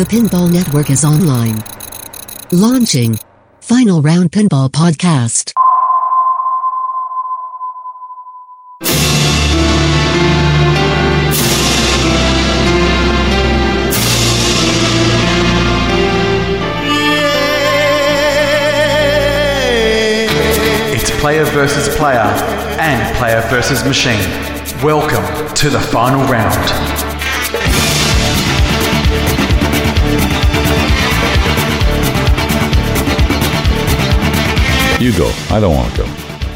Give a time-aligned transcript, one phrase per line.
[0.00, 1.62] The Pinball Network is online.
[2.52, 3.18] Launching
[3.60, 5.52] Final Round Pinball Podcast.
[20.94, 22.20] It's player versus player
[22.80, 24.18] and player versus machine.
[24.82, 26.99] Welcome to the final round.
[35.00, 35.32] You go.
[35.48, 36.04] I don't want to go.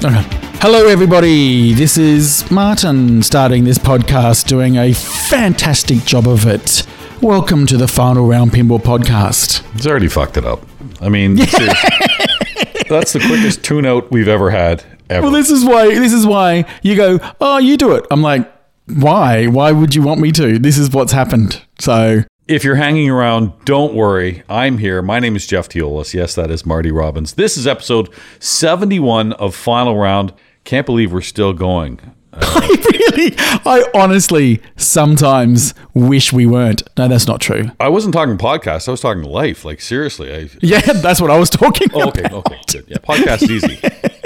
[0.06, 0.22] Okay.
[0.60, 1.72] Hello, everybody.
[1.72, 6.86] This is Martin starting this podcast, doing a fantastic job of it.
[7.22, 9.62] Welcome to the Final Round Pinball Podcast.
[9.72, 10.60] He's already fucked it up.
[11.00, 15.22] I mean, that's the quickest tune out we've ever had ever.
[15.22, 15.86] Well, this is why.
[15.94, 17.20] This is why you go.
[17.40, 18.04] Oh, you do it.
[18.10, 18.46] I'm like,
[18.84, 19.46] why?
[19.46, 20.58] Why would you want me to?
[20.58, 21.62] This is what's happened.
[21.78, 24.42] So if you're hanging around, don't worry.
[24.48, 25.00] I'm here.
[25.02, 26.12] My name is Jeff Teolis.
[26.12, 27.34] Yes, that is Marty Robbins.
[27.34, 30.32] This is episode 71 of Final Round.
[30.64, 32.00] Can't believe we're still going.
[32.36, 36.82] Uh, I really, I honestly sometimes wish we weren't.
[36.98, 37.70] No, that's not true.
[37.78, 38.88] I wasn't talking podcast.
[38.88, 39.64] I was talking life.
[39.64, 40.34] Like seriously.
[40.34, 42.18] I, Yeah, that's what I was talking oh, about.
[42.18, 42.84] okay, okay, good.
[42.88, 43.78] Yeah, podcast easy.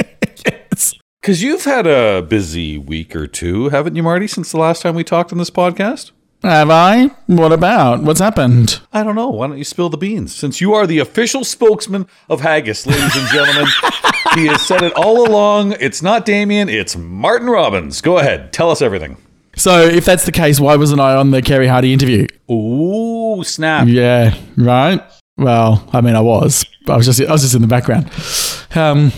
[1.21, 4.27] Because you've had a busy week or two, haven't you, Marty?
[4.27, 6.13] Since the last time we talked on this podcast.
[6.43, 7.07] Have I?
[7.27, 8.05] What about?
[8.05, 8.81] What's happened?
[8.93, 9.29] I don't know.
[9.29, 10.35] Why don't you spill the beans?
[10.35, 13.67] Since you are the official spokesman of Haggis, ladies and gentlemen,
[14.35, 15.73] he has said it all along.
[15.81, 18.01] It's not Damien, it's Martin Robbins.
[18.01, 19.17] Go ahead, tell us everything.
[19.57, 22.29] So, if that's the case, why wasn't I on the Kerry Hardy interview?
[22.49, 23.89] Ooh, snap.
[23.89, 25.03] Yeah, right.
[25.37, 26.65] Well, I mean, I was.
[26.87, 28.09] I was just, I was just in the background.
[28.77, 29.11] Um,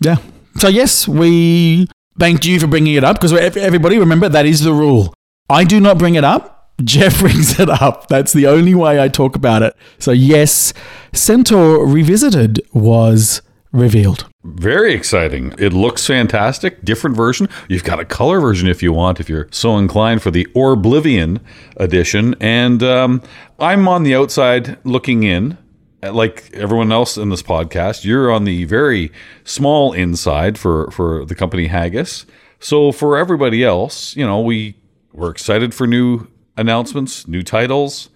[0.00, 0.16] yeah.
[0.56, 1.86] So yes, we
[2.18, 5.12] thanked you for bringing it up because everybody remember that is the rule.
[5.48, 6.72] I do not bring it up.
[6.82, 8.08] Jeff brings it up.
[8.08, 9.76] That's the only way I talk about it.
[9.98, 10.72] So yes,
[11.12, 13.42] Centaur Revisited was
[13.72, 14.26] revealed.
[14.44, 15.54] Very exciting.
[15.58, 16.84] It looks fantastic.
[16.84, 17.48] Different version.
[17.68, 21.40] You've got a color version if you want, if you're so inclined for the Orblivion
[21.76, 22.34] edition.
[22.40, 23.22] And um,
[23.58, 25.58] I'm on the outside looking in.
[26.02, 29.10] Like everyone else in this podcast, you're on the very
[29.44, 32.26] small inside for, for the company Haggis.
[32.60, 34.76] So for everybody else, you know, we
[35.16, 36.28] we're excited for new
[36.58, 38.10] announcements, new titles.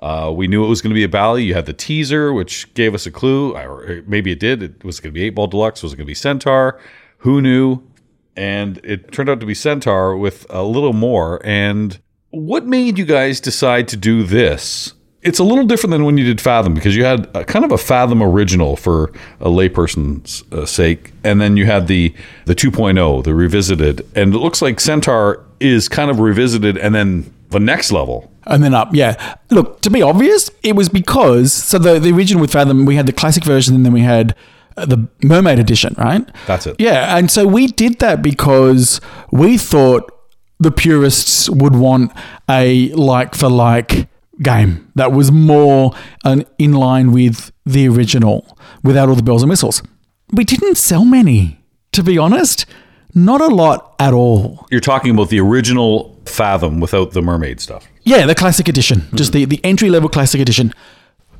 [0.00, 1.44] Uh, we knew it was going to be a Bally.
[1.44, 4.62] You had the teaser, which gave us a clue, or maybe it did.
[4.62, 5.82] It was going to be Eight Ball Deluxe.
[5.82, 6.80] Was it going to be Centaur?
[7.18, 7.82] Who knew?
[8.36, 11.40] And it turned out to be Centaur with a little more.
[11.44, 11.98] And
[12.30, 14.94] what made you guys decide to do this?
[15.22, 17.72] It's a little different than when you did Fathom because you had a, kind of
[17.72, 23.24] a Fathom original for a layperson's uh, sake, and then you had the the 2.0,
[23.24, 27.92] the revisited, and it looks like Centaur is kind of revisited and then the next
[27.92, 28.30] level.
[28.46, 29.36] And then up, yeah.
[29.50, 33.06] Look, to be obvious, it was because so the the original with Fathom, we had
[33.06, 34.36] the classic version, and then we had
[34.76, 36.24] uh, the Mermaid edition, right?
[36.46, 36.76] That's it.
[36.78, 39.00] Yeah, and so we did that because
[39.32, 40.12] we thought
[40.60, 42.12] the purists would want
[42.48, 44.08] a like for like
[44.42, 45.92] game that was more
[46.24, 49.82] an in line with the original without all the bells and whistles.
[50.32, 51.60] We didn't sell many,
[51.92, 52.66] to be honest.
[53.16, 54.66] Not a lot at all.
[54.70, 57.88] You're talking about the original Fathom without the mermaid stuff.
[58.02, 60.74] Yeah, the classic edition, just the, the entry level classic edition,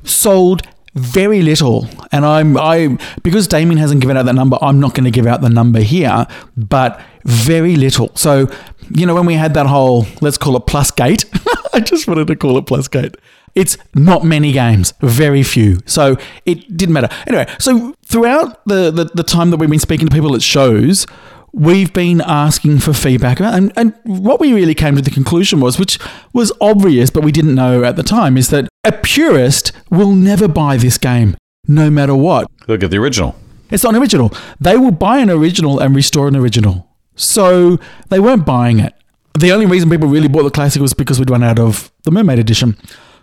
[0.03, 0.63] sold
[0.95, 1.87] very little.
[2.11, 5.27] And I'm I because Damien hasn't given out that number, I'm not going to give
[5.27, 6.25] out the number here,
[6.57, 8.09] but very little.
[8.15, 8.49] So
[8.89, 11.25] you know when we had that whole let's call it plus gate,
[11.73, 13.15] I just wanted to call it plus gate.
[13.53, 15.79] It's not many games, very few.
[15.85, 17.09] So it didn't matter.
[17.25, 21.07] Anyway, so throughout the, the, the time that we've been speaking to people at shows,
[21.53, 23.39] we've been asking for feedback.
[23.39, 25.97] And, and what we really came to the conclusion was, which
[26.33, 30.47] was obvious, but we didn't know at the time, is that a purist will never
[30.47, 31.35] buy this game,
[31.67, 32.49] no matter what.
[32.67, 33.35] Look at the original.
[33.69, 34.31] It's not an original.
[34.59, 36.87] They will buy an original and restore an original.
[37.15, 37.79] So
[38.09, 38.93] they weren't buying it.
[39.37, 42.11] The only reason people really bought the classic was because we'd run out of the
[42.11, 42.77] Mermaid edition.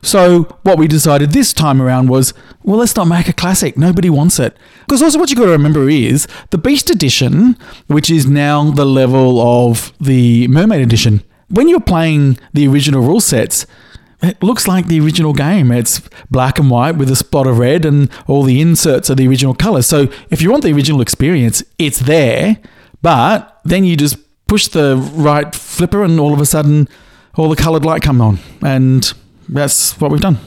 [0.05, 3.79] So what we decided this time around was, well, let's not make a classic.
[3.79, 4.55] Nobody wants it.
[4.81, 7.57] Because also what you got to remember is the Beast edition,
[7.87, 11.23] which is now the level of the Mermaid edition.
[11.49, 13.67] When you're playing the original rule sets,
[14.23, 15.73] it looks like the original game.
[15.73, 19.27] It's black and white with a spot of red, and all the inserts are the
[19.27, 19.87] original colors.
[19.87, 22.59] So if you want the original experience, it's there.
[23.01, 26.89] But then you just push the right flipper, and all of a sudden,
[27.37, 29.13] all the colored light come on, and
[29.49, 30.39] that's what we've done.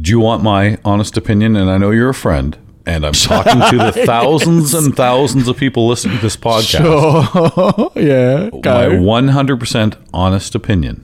[0.00, 1.56] Do you want my honest opinion?
[1.56, 5.56] And I know you're a friend, and I'm talking to the thousands and thousands of
[5.56, 6.82] people listening to this podcast.
[6.82, 7.92] Sure.
[8.02, 8.50] yeah.
[8.52, 8.90] My Go.
[8.98, 11.02] 100% honest opinion.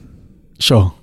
[0.59, 0.93] Sure.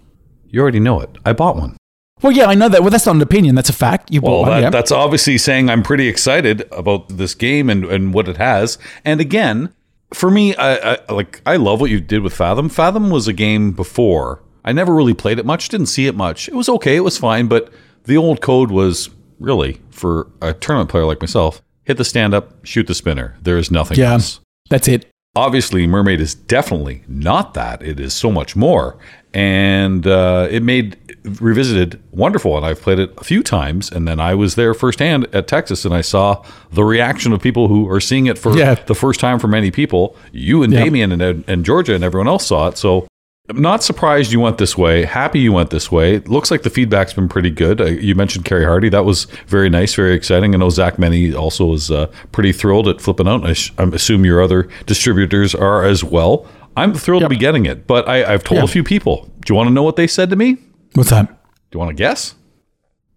[0.49, 1.11] You already know it.
[1.25, 1.77] I bought one.
[2.23, 2.83] Well, yeah, I know that.
[2.83, 3.55] Well, that's not an opinion.
[3.55, 4.11] That's a fact.
[4.13, 4.63] You bought Well, one.
[4.63, 4.71] yeah.
[4.71, 8.77] that's obviously saying I'm pretty excited about this game and, and what it has.
[9.07, 9.73] And again,
[10.13, 12.69] for me, I, I like I love what you did with Fathom.
[12.69, 14.43] Fathom was a game before.
[14.65, 16.49] I never really played it much, didn't see it much.
[16.49, 17.73] It was okay, it was fine, but
[18.05, 21.63] the old code was really for a tournament player like myself.
[21.85, 23.37] Hit the stand up, shoot the spinner.
[23.43, 24.41] There is nothing yeah, else.
[24.69, 25.07] that's it.
[25.37, 27.83] Obviously, Mermaid is definitely not that.
[27.83, 28.99] It is so much more,
[29.33, 30.97] and uh, it made
[31.41, 32.57] revisited wonderful.
[32.57, 35.85] And I've played it a few times, and then I was there firsthand at Texas,
[35.85, 38.75] and I saw the reaction of people who are seeing it for Yeah.
[38.75, 40.17] the first time for many people.
[40.33, 40.85] You and Yeah.
[40.85, 42.77] Damien and, and Georgia and everyone else saw it.
[42.77, 43.07] So
[43.51, 45.05] I'm not surprised you went this way.
[45.05, 46.15] Happy you went this way.
[46.15, 47.81] It looks like the feedback's been pretty good.
[47.81, 48.89] Uh, you mentioned Kerry Hardy.
[48.89, 50.55] That was very nice, very exciting.
[50.55, 53.45] I know Zach Meny also was uh, pretty thrilled at flipping out.
[53.45, 56.47] I, sh- I assume your other distributors are as well.
[56.77, 58.65] I'm thrilled to be getting it, but I, I've told Yeah.
[58.65, 59.29] a few people.
[59.45, 60.57] Do you want to know what they said to me?
[60.95, 61.27] What's that?
[61.27, 61.35] Do
[61.77, 62.37] you want to guess?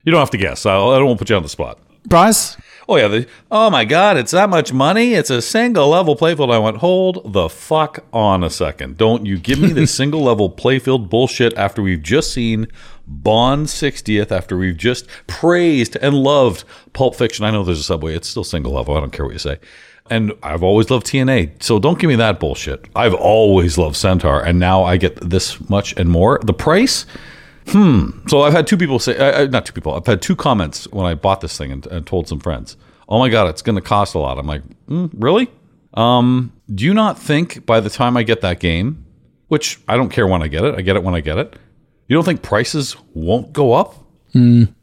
[0.04, 0.66] You don't have to guess.
[0.66, 1.78] I'll, I don't put you on the spot.
[2.10, 2.58] Price?
[2.88, 5.14] Oh yeah, the, oh my god, it's that much money.
[5.14, 6.54] It's a single level playfield.
[6.54, 8.98] I went, hold the fuck on a second.
[8.98, 12.68] Don't you give me this single level playfield bullshit after we've just seen
[13.08, 16.64] Bond 60th, after we've just praised and loved
[16.94, 17.46] Pulp Fiction.
[17.46, 18.96] I know there's a subway, it's still single level.
[18.96, 19.60] I don't care what you say.
[20.10, 21.64] And I've always loved TNA.
[21.64, 22.86] So don't give me that bullshit.
[22.96, 26.40] I've always loved Centaur, and now I get this much and more.
[26.44, 27.06] The price?
[28.28, 29.94] So I've had two people say, uh, uh, not two people.
[29.94, 32.78] I've had two comments when I bought this thing and, and told some friends.
[33.10, 34.38] Oh my god, it's going to cost a lot.
[34.38, 35.50] I'm like, mm, really?
[35.94, 39.06] Um, do you not think by the time I get that game,
[39.48, 41.56] which I don't care when I get it, I get it when I get it.
[42.08, 43.96] You don't think prices won't go up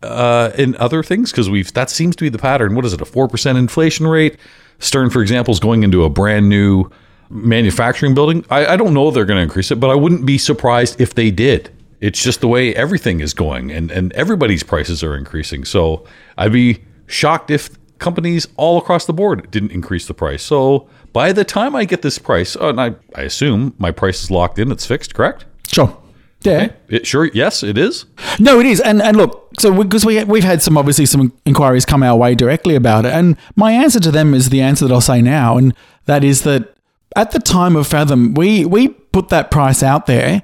[0.03, 2.75] uh, in other things because we've that seems to be the pattern.
[2.75, 3.01] What is it?
[3.01, 4.37] A four percent inflation rate.
[4.79, 6.89] Stern, for example, is going into a brand new
[7.29, 8.45] manufacturing building.
[8.49, 11.01] I, I don't know if they're going to increase it, but I wouldn't be surprised
[11.01, 11.71] if they did.
[12.01, 15.65] It's just the way everything is going, and and everybody's prices are increasing.
[15.65, 16.07] So
[16.39, 20.43] I'd be shocked if companies all across the board didn't increase the price.
[20.43, 24.23] So by the time I get this price, oh, and I, I assume my price
[24.23, 25.45] is locked in, it's fixed, correct?
[25.71, 25.97] Sure.
[26.43, 26.73] Yeah.
[26.89, 28.07] It sure, yes, it is.
[28.39, 31.85] No, it is, and and look, so because we we've had some obviously some inquiries
[31.85, 34.95] come our way directly about it, and my answer to them is the answer that
[34.95, 35.75] I'll say now, and
[36.07, 36.75] that is that
[37.15, 40.43] at the time of Fathom, we we put that price out there,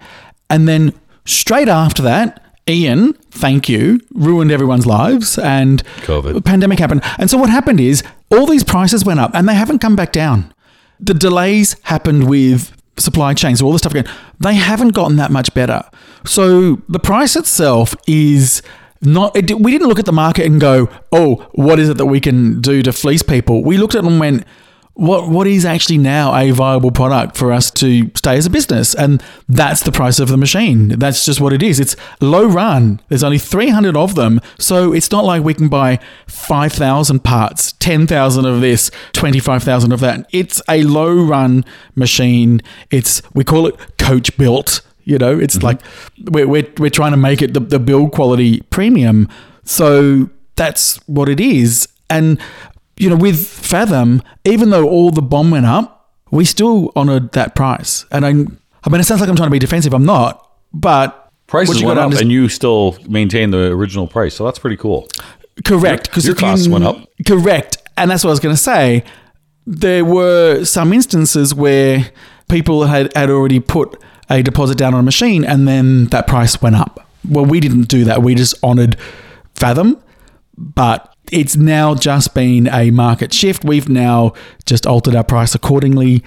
[0.50, 0.92] and then
[1.26, 6.44] straight after that, Ian, thank you, ruined everyone's lives, and COVID.
[6.44, 9.78] pandemic happened, and so what happened is all these prices went up, and they haven't
[9.78, 10.52] come back down.
[10.98, 14.10] The delays happened with supply chains, all this stuff again.
[14.40, 15.82] They haven't gotten that much better.
[16.24, 18.62] So the price itself is
[19.02, 19.36] not.
[19.36, 22.20] It, we didn't look at the market and go, "Oh, what is it that we
[22.20, 24.44] can do to fleece people?" We looked at it and went,
[24.96, 25.28] "What?
[25.28, 29.22] What is actually now a viable product for us to stay as a business?" And
[29.48, 30.88] that's the price of the machine.
[30.88, 31.78] That's just what it is.
[31.78, 33.00] It's low run.
[33.08, 38.44] There's only 300 of them, so it's not like we can buy 5,000 parts, 10,000
[38.44, 40.26] of this, 25,000 of that.
[40.32, 41.64] It's a low run
[41.94, 42.62] machine.
[42.90, 44.80] It's we call it coach built.
[45.04, 45.66] You know, it's mm-hmm.
[45.66, 45.80] like
[46.30, 49.28] we're, we're, we're trying to make it the, the build quality premium.
[49.64, 51.88] So that's what it is.
[52.10, 52.40] And,
[52.96, 57.54] you know, with Fathom, even though all the bomb went up, we still honored that
[57.54, 58.04] price.
[58.10, 58.32] And I, I
[58.90, 59.92] mean, it sounds like I'm trying to be defensive.
[59.94, 64.34] I'm not, but Prices went up, underst- and you still maintain the original price.
[64.34, 65.08] So that's pretty cool.
[65.64, 66.04] Correct.
[66.08, 66.98] Because your costs went up.
[67.26, 67.78] Correct.
[67.96, 69.04] And that's what I was going to say.
[69.66, 72.10] There were some instances where
[72.48, 76.60] people had, had already put a deposit down on a machine and then that price
[76.60, 77.08] went up.
[77.28, 78.22] Well, we didn't do that.
[78.22, 78.96] We just honored
[79.54, 80.02] Fathom,
[80.56, 83.64] but it's now just been a market shift.
[83.64, 86.22] We've now just altered our price accordingly.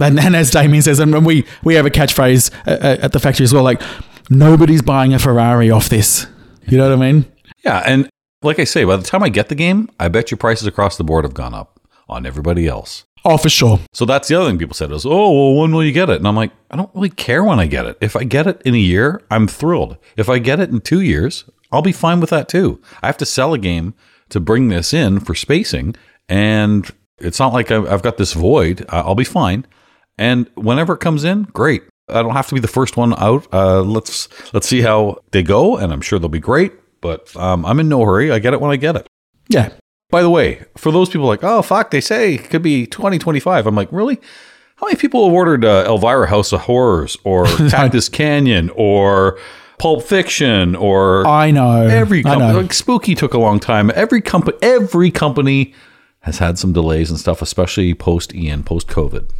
[0.00, 3.44] And, and as Damien says, and we, we have a catchphrase uh, at the factory
[3.44, 3.82] as well like,
[4.30, 6.26] nobody's buying a Ferrari off this.
[6.66, 7.26] You know what I mean?
[7.64, 8.08] Yeah, and
[8.42, 10.96] like I say, by the time I get the game, I bet your prices across
[10.96, 13.04] the board have gone up on everybody else.
[13.26, 13.80] Oh, for sure.
[13.92, 16.16] So that's the other thing people said is, oh, well, when will you get it?
[16.16, 17.96] And I'm like, I don't really care when I get it.
[18.00, 19.96] If I get it in a year, I'm thrilled.
[20.16, 22.82] If I get it in two years, I'll be fine with that too.
[23.02, 23.94] I have to sell a game
[24.34, 25.94] to bring this in for spacing,
[26.28, 28.84] and it's not like I've I've got this void.
[28.88, 29.66] I'll be fine.
[30.18, 31.82] And whenever it comes in, great.
[32.08, 33.46] I don't have to be the first one out.
[33.52, 36.72] Uh, let's let's see how they go, and I'm sure they'll be great.
[37.00, 38.30] But um, I'm in no hurry.
[38.32, 39.06] I get it when I get it.
[39.48, 39.72] Yeah.
[40.10, 43.66] By the way, for those people like, oh, fuck, they say it could be 2025.
[43.66, 44.20] I'm like, really?
[44.76, 49.38] How many people have ordered uh, Elvira House of Horrors or Cactus Canyon or
[49.78, 51.86] Pulp Fiction or I know.
[51.86, 52.52] every company?
[52.52, 52.60] know.
[52.60, 53.90] Like Spooky took a long time.
[53.94, 55.74] Every company, every company
[56.20, 59.30] has had some delays and stuff, especially post Ian, post COVID.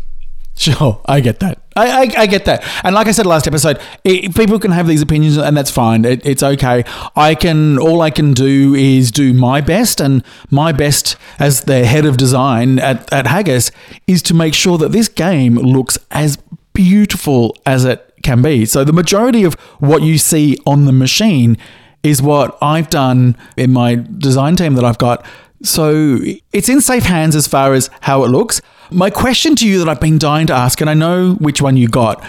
[0.57, 1.63] Sure, I get that.
[1.75, 2.63] I, I, I get that.
[2.85, 6.05] And like I said last episode, it, people can have these opinions, and that's fine.
[6.05, 6.85] It, it's okay.
[7.17, 11.85] I can all I can do is do my best, and my best as the
[11.85, 13.73] head of design at at Haggis
[14.07, 16.39] is to make sure that this game looks as
[16.73, 18.65] beautiful as it can be.
[18.65, 21.57] So the majority of what you see on the machine
[22.03, 25.25] is what I've done in my design team that I've got.
[25.63, 26.19] So
[26.53, 28.61] it's in safe hands as far as how it looks.
[28.91, 31.77] My question to you that I've been dying to ask, and I know which one
[31.77, 32.23] you got.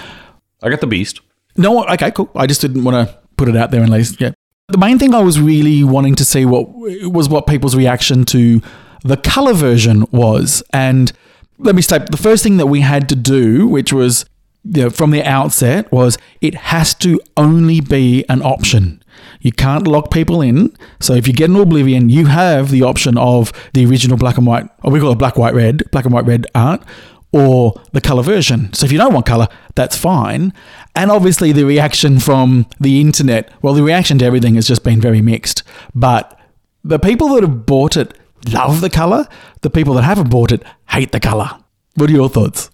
[0.63, 1.19] I got the beast.
[1.57, 2.29] No, okay, cool.
[2.35, 4.31] I just didn't want to put it out there and least yeah.
[4.69, 8.61] The main thing I was really wanting to see what was what people's reaction to
[9.03, 11.11] the color version was, and
[11.59, 14.25] let me state the first thing that we had to do, which was
[14.65, 19.03] you know, from the outset, was it has to only be an option.
[19.41, 20.75] You can't lock people in.
[21.00, 24.48] So if you get an Oblivion, you have the option of the original black and
[24.48, 26.84] white, or we call it black, white, red, black and white, red art,
[27.31, 28.74] or the color version.
[28.74, 30.53] So if you don't want color, that's fine.
[30.95, 35.01] And obviously, the reaction from the internet, well, the reaction to everything has just been
[35.01, 35.63] very mixed.
[35.93, 36.39] But
[36.84, 38.17] the people that have bought it
[38.51, 39.27] love the color.
[39.62, 41.50] The people that haven't bought it hate the color.
[41.95, 42.69] What are your thoughts?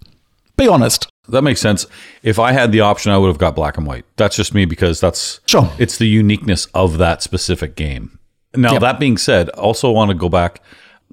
[0.57, 1.10] Be honest.
[1.31, 1.87] That makes sense.
[2.23, 4.05] If I had the option, I would have got black and white.
[4.17, 5.69] That's just me because that's Sure.
[5.77, 8.19] It's the uniqueness of that specific game.
[8.55, 8.81] Now, Yep.
[8.81, 10.61] that being said, also want to go back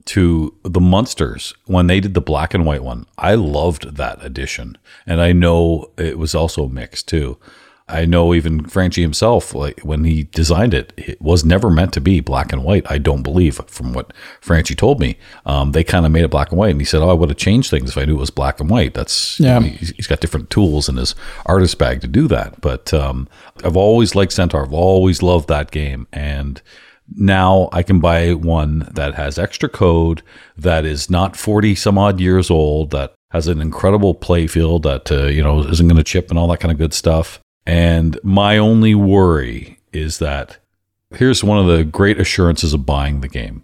[0.07, 3.05] to the monsters when they did the black and white one.
[3.19, 7.37] I loved that edition, and I know it was also mixed too.
[7.89, 12.01] I know even Franchi himself, like when he designed it, it was never meant to
[12.01, 12.91] be black and white.
[12.91, 15.17] I don't believe, from what Franchi told me,
[15.47, 16.73] um, they kind of made it black and white.
[16.73, 18.61] And he said, "Oh, I would have changed things if I knew it was black
[18.61, 19.61] and white." That's Yeah.
[19.61, 21.15] he's, he's got different tools in his
[21.47, 22.61] artist bag to do that.
[22.61, 23.27] But um,
[23.65, 24.65] I've always liked Centaur.
[24.65, 26.61] I've always loved that game, and
[27.17, 30.23] now I can buy one that has extra code
[30.57, 35.11] that is not forty some odd years old that has an incredible play field that
[35.11, 37.41] uh, you know isn't going to chip and all that kind of good stuff.
[37.69, 40.57] And my only worry is that
[41.15, 43.63] here's one of the great assurances of buying the game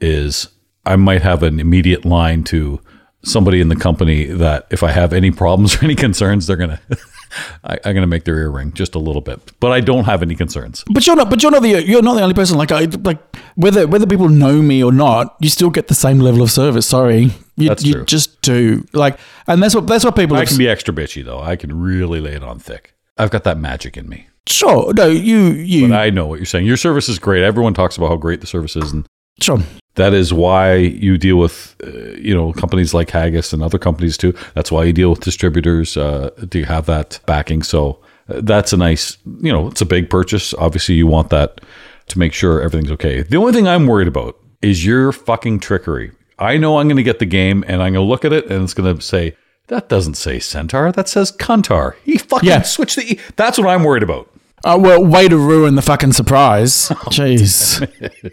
[0.00, 0.48] is
[0.84, 2.80] I might have an immediate line to
[3.22, 6.80] somebody in the company that if I have any problems or any concerns, they're gonna
[7.64, 9.52] I, I'm gonna make their ear ring just a little bit.
[9.60, 10.82] But I don't have any concerns.
[10.90, 11.30] But you're not.
[11.30, 11.84] But you're not the.
[11.84, 12.58] You're not the only person.
[12.58, 13.20] Like I like
[13.54, 16.86] whether whether people know me or not, you still get the same level of service.
[16.86, 18.04] Sorry, you, That's you true.
[18.04, 18.86] just do.
[18.92, 20.36] Like, and that's what that's what people.
[20.36, 21.40] I can be extra bitchy though.
[21.40, 22.95] I can really lay it on thick.
[23.18, 24.28] I've got that magic in me.
[24.46, 24.92] sure.
[24.94, 26.66] No, you you But I know what you're saying.
[26.66, 27.42] Your service is great.
[27.42, 29.06] Everyone talks about how great the service is, and
[29.40, 29.58] sure.
[29.94, 34.16] that is why you deal with uh, you know companies like Haggis and other companies
[34.16, 34.34] too.
[34.54, 37.62] That's why you deal with distributors uh, to have that backing.
[37.62, 40.54] So uh, that's a nice you know it's a big purchase.
[40.54, 41.60] Obviously, you want that
[42.08, 43.22] to make sure everything's okay.
[43.22, 46.12] The only thing I'm worried about is your fucking trickery.
[46.38, 48.50] I know I'm going to get the game and I'm going to look at it
[48.50, 49.36] and it's going to say
[49.68, 50.92] that doesn't say Centaur.
[50.92, 51.94] That says Cuntar.
[52.04, 52.62] He fucking Yeah.
[52.62, 53.12] switched the.
[53.14, 53.20] E.
[53.36, 54.30] That's what I'm worried about.
[54.64, 56.88] Uh, well, way to ruin the fucking surprise.
[57.10, 57.78] Jeez.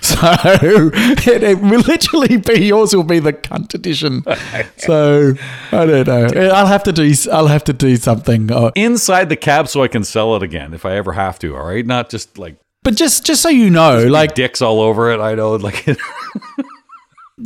[0.00, 2.94] so it, it will literally be yours.
[2.94, 4.24] Will be the cunt edition.
[4.78, 5.34] So
[5.72, 6.48] I don't know.
[6.50, 7.12] I'll have to do.
[7.30, 8.50] I'll have to do something.
[8.50, 11.56] Uh, Inside the cab so I can sell it again if I ever have to.
[11.56, 15.12] All right, not just like but just just so you know, like dicks all over
[15.12, 15.20] it.
[15.20, 15.86] I know, like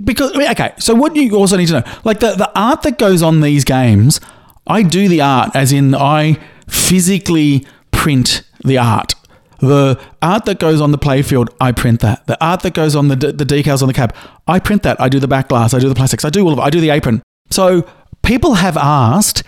[0.04, 0.72] because I mean, okay.
[0.78, 3.64] So what you also need to know, like the the art that goes on these
[3.64, 4.20] games,
[4.66, 9.14] I do the art, as in I physically print the art.
[9.60, 12.26] The art that goes on the playfield, I print that.
[12.26, 14.14] The art that goes on the the decals on the cab,
[14.46, 15.00] I print that.
[15.00, 16.62] I do the back glass, I do the plastics, I do all of it.
[16.62, 17.22] I do the apron.
[17.50, 17.88] So
[18.22, 19.42] people have asked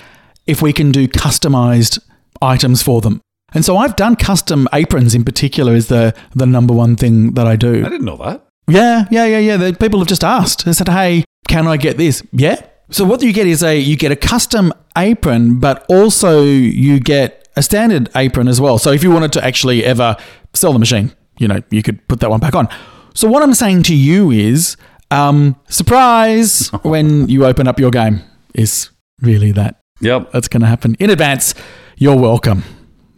[0.46, 1.98] if we can do customized
[2.40, 3.20] items for them.
[3.52, 7.46] And so I've done custom aprons in particular is the the number one thing that
[7.46, 7.84] I do.
[7.84, 8.45] I didn't know that.
[8.68, 9.56] Yeah, yeah, yeah, yeah.
[9.56, 10.64] The people have just asked.
[10.64, 12.60] They said, "Hey, can I get this?" Yeah.
[12.90, 17.48] So what you get is a you get a custom apron, but also you get
[17.56, 18.78] a standard apron as well.
[18.78, 20.16] So if you wanted to actually ever
[20.54, 22.68] sell the machine, you know, you could put that one back on.
[23.14, 24.76] So what I'm saying to you is,
[25.10, 28.20] um, surprise when you open up your game
[28.54, 28.90] is
[29.22, 30.32] really that Yep.
[30.32, 31.54] that's going to happen in advance.
[31.96, 32.62] You're welcome.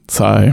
[0.09, 0.53] So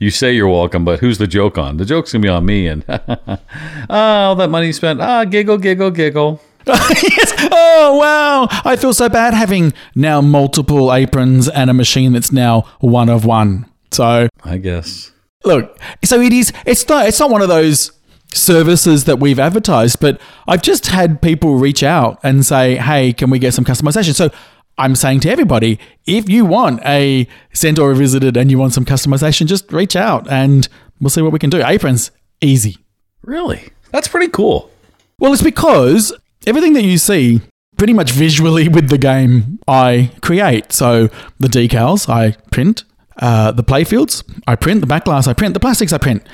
[0.00, 1.76] You say you're welcome, but who's the joke on?
[1.76, 2.68] The joke's gonna be on me.
[2.68, 5.00] And ah, all that money spent.
[5.00, 6.40] Ah, giggle, giggle, giggle.
[6.68, 7.34] yes.
[7.50, 8.46] Oh, wow.
[8.64, 13.24] I feel so bad having now multiple aprons and a machine that's now one of
[13.24, 13.66] one.
[13.90, 15.10] So, I guess.
[15.44, 17.90] look, so it is, it's not, it's not one of those
[18.32, 23.30] services that we've advertised, but I've just had people reach out and say, hey, can
[23.30, 24.14] we get some customization?
[24.14, 24.30] So,
[24.78, 28.84] I'm saying to everybody, if you want a sent Centaur Revisited and you want some
[28.84, 30.68] customization, just reach out and
[31.00, 31.62] we'll see what we can do.
[31.64, 32.78] Aprons, easy.
[33.22, 33.70] Really?
[33.90, 34.70] That's pretty cool.
[35.18, 36.12] Well, it's because
[36.46, 37.40] everything that you see
[37.76, 40.72] pretty much visually with the game I create.
[40.72, 41.08] So
[41.38, 42.84] the decals I print,
[43.20, 46.26] uh, the playfields I print, the back glass I print, the plastics I print.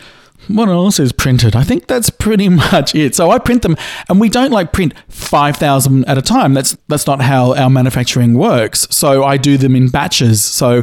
[0.48, 1.54] What else is printed?
[1.56, 3.14] I think that's pretty much it.
[3.14, 3.76] So I print them,
[4.08, 6.54] and we don't like print five thousand at a time.
[6.54, 8.86] That's that's not how our manufacturing works.
[8.90, 10.42] So I do them in batches.
[10.42, 10.82] So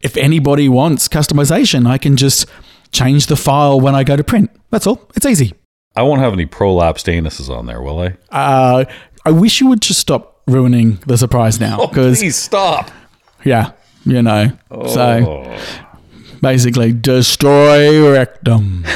[0.00, 2.46] if anybody wants customization, I can just
[2.92, 4.50] change the file when I go to print.
[4.70, 5.08] That's all.
[5.14, 5.52] It's easy.
[5.94, 8.16] I won't have any prolapse stainuses on there, will I?
[8.30, 8.84] Uh,
[9.26, 12.90] I wish you would just stop ruining the surprise now, because Please stop.
[13.44, 13.72] yeah,
[14.04, 14.52] you know.
[14.88, 15.58] So Oh.
[16.42, 18.84] Basically, destroy rectum.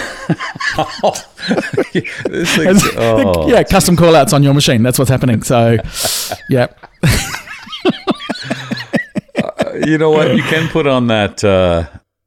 [2.28, 3.48] This thing's- oh.
[3.48, 4.82] yeah, custom callouts on your machine.
[4.82, 5.42] That's what's happening.
[5.42, 5.76] So,
[6.50, 6.66] yeah.
[9.86, 10.34] You know what?
[10.34, 11.84] You can put on that uh,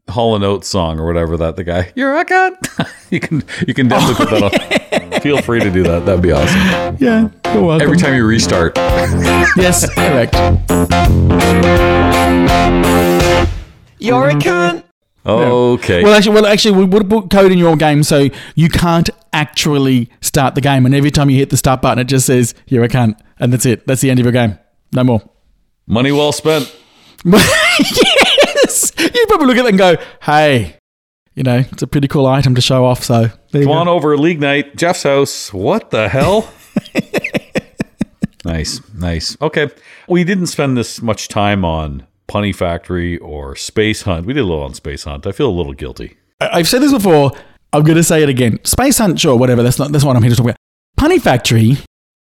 [0.10, 1.92] Hall and Oates song or whatever that the guy.
[1.96, 2.90] You're a cunt.
[3.12, 5.22] you can you can definitely put that on.
[5.22, 6.06] Feel free to do that.
[6.06, 6.98] That'd be awesome.
[7.00, 7.82] Yeah, you're welcome.
[7.82, 8.78] Every time you restart.
[8.78, 10.36] yes, correct.
[14.00, 14.84] You're a cunt.
[15.26, 16.04] Okay.
[16.04, 20.10] Well, actually, well, actually, we would put code in your game so you can't actually
[20.22, 22.84] start the game, and every time you hit the start button, it just says "you're
[22.84, 23.86] a cunt," and that's it.
[23.86, 24.58] That's the end of your game.
[24.94, 25.22] No more.
[25.88, 26.74] Money well spent.
[27.26, 30.78] yes, you probably look at that and go, "Hey,
[31.36, 33.72] you know, it's a pretty cool item to show off." So Come go.
[33.74, 35.52] on over league night, Jeff's house.
[35.54, 36.52] What the hell?
[38.46, 39.38] nice, nice.
[39.42, 39.70] Okay.
[40.08, 44.26] We didn't spend this much time on Punny Factory or Space Hunt.
[44.26, 45.26] We did a little on Space Hunt.
[45.26, 46.18] I feel a little guilty.
[46.40, 47.32] I've said this before.
[47.74, 48.60] I'm going to say it again.
[48.64, 49.64] Space Hunt, sure, whatever.
[49.64, 50.58] That's not that's what I'm here to talk about.
[50.98, 51.78] Punny Factory.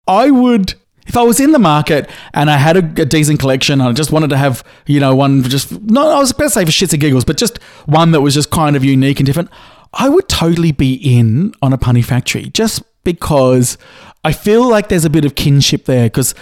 [0.07, 0.73] I would,
[1.07, 3.93] if I was in the market and I had a, a decent collection, and I
[3.93, 6.71] just wanted to have, you know, one just no, I was about to say for
[6.71, 9.49] shits and giggles, but just one that was just kind of unique and different.
[9.93, 13.77] I would totally be in on a Punny Factory just because
[14.23, 16.05] I feel like there's a bit of kinship there.
[16.05, 16.35] Because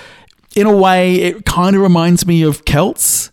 [0.55, 3.31] in a way, it kind of reminds me of Celts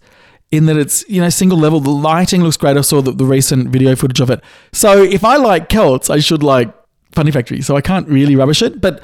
[0.56, 1.80] in that it's you know single level.
[1.80, 2.76] The lighting looks great.
[2.76, 4.40] I saw the, the recent video footage of it.
[4.72, 6.72] So if I like Celts, I should like
[7.12, 7.60] Funny Factory.
[7.62, 9.00] So I can't really rubbish it, but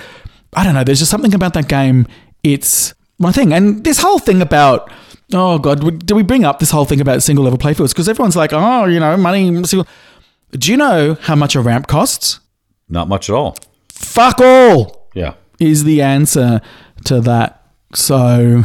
[0.55, 0.85] I don't know.
[0.85, 2.07] There's just something about that game.
[2.43, 4.91] It's my thing, and this whole thing about
[5.33, 7.91] oh god, do we bring up this whole thing about single level playfields?
[7.91, 9.63] Because everyone's like, oh, you know, money.
[9.65, 9.87] Single.
[10.53, 12.41] Do you know how much a ramp costs?
[12.89, 13.57] Not much at all.
[13.91, 15.35] Fuck all Yeah.
[15.61, 16.61] is the answer
[17.05, 17.63] to that.
[17.95, 18.65] So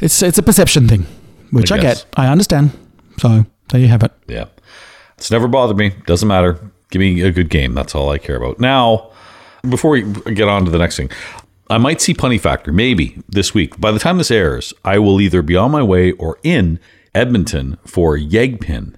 [0.00, 1.06] it's it's a perception thing,
[1.50, 2.06] which I I, get.
[2.16, 2.70] I understand.
[3.18, 4.12] So there you have it.
[4.26, 4.46] Yeah.
[5.16, 5.90] It's never bothered me.
[6.06, 6.58] Doesn't matter.
[6.90, 7.74] Give me a good game.
[7.74, 8.58] That's all I care about.
[8.60, 9.10] Now,
[9.68, 10.02] before we
[10.34, 11.10] get on to the next thing,
[11.68, 13.78] I might see Punny Factor maybe this week.
[13.80, 16.78] By the time this airs, I will either be on my way or in
[17.14, 18.94] Edmonton for YEGpin.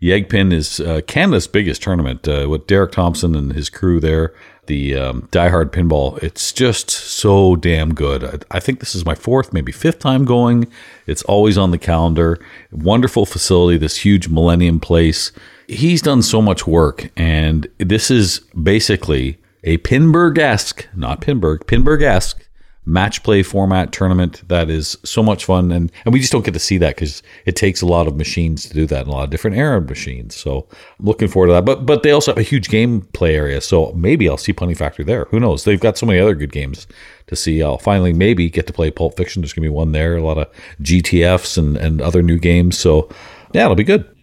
[0.00, 4.32] YEGpin is uh, Canada's biggest tournament uh, with Derek Thompson and his crew there.
[4.66, 6.22] The um, Die Hard Pinball.
[6.22, 8.24] It's just so damn good.
[8.24, 10.68] I, I think this is my fourth, maybe fifth time going.
[11.06, 12.38] It's always on the calendar.
[12.70, 15.32] Wonderful facility, this huge Millennium Place.
[15.66, 22.02] He's done so much work, and this is basically a Pinburgh esque, not Pinburgh, Pinburgh
[22.02, 22.43] esque
[22.86, 25.72] match play format tournament that is so much fun.
[25.72, 28.16] And, and we just don't get to see that because it takes a lot of
[28.16, 30.36] machines to do that and a lot of different Arab machines.
[30.36, 30.66] So
[30.98, 31.64] I'm looking forward to that.
[31.64, 33.60] But but they also have a huge gameplay area.
[33.60, 35.24] So maybe I'll see Punny Factory there.
[35.26, 35.64] Who knows?
[35.64, 36.86] They've got so many other good games
[37.28, 37.62] to see.
[37.62, 39.42] I'll finally maybe get to play Pulp Fiction.
[39.42, 40.16] There's gonna be one there.
[40.16, 40.50] A lot of
[40.82, 42.78] GTFs and, and other new games.
[42.78, 43.08] So
[43.54, 44.13] yeah it'll be good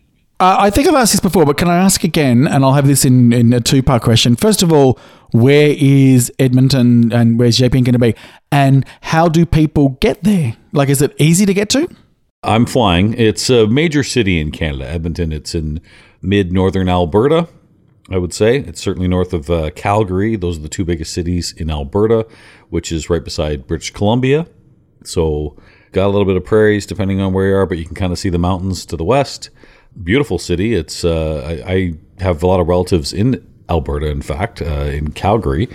[0.41, 2.47] Uh, I think I've asked this before, but can I ask again?
[2.47, 4.36] And I'll have this in, in a two part question.
[4.36, 4.97] First of all,
[5.34, 8.15] where is Edmonton and where's JPN going to be?
[8.51, 10.58] And how do people get there?
[10.71, 11.88] Like, is it easy to get to?
[12.41, 13.13] I'm flying.
[13.19, 15.32] It's a major city in Canada, Edmonton.
[15.32, 15.80] It's in
[16.23, 17.47] mid northern Alberta,
[18.10, 18.58] I would say.
[18.58, 20.38] It's certainly north of uh, Calgary.
[20.38, 22.25] Those are the two biggest cities in Alberta,
[22.69, 24.47] which is right beside British Columbia.
[25.04, 25.56] So,
[25.91, 28.12] got a little bit of prairies depending on where you are, but you can kind
[28.12, 29.51] of see the mountains to the west.
[30.04, 30.73] Beautiful city.
[30.73, 35.12] It's uh, I, I have a lot of relatives in Alberta, in fact, uh, in
[35.12, 35.69] Calgary,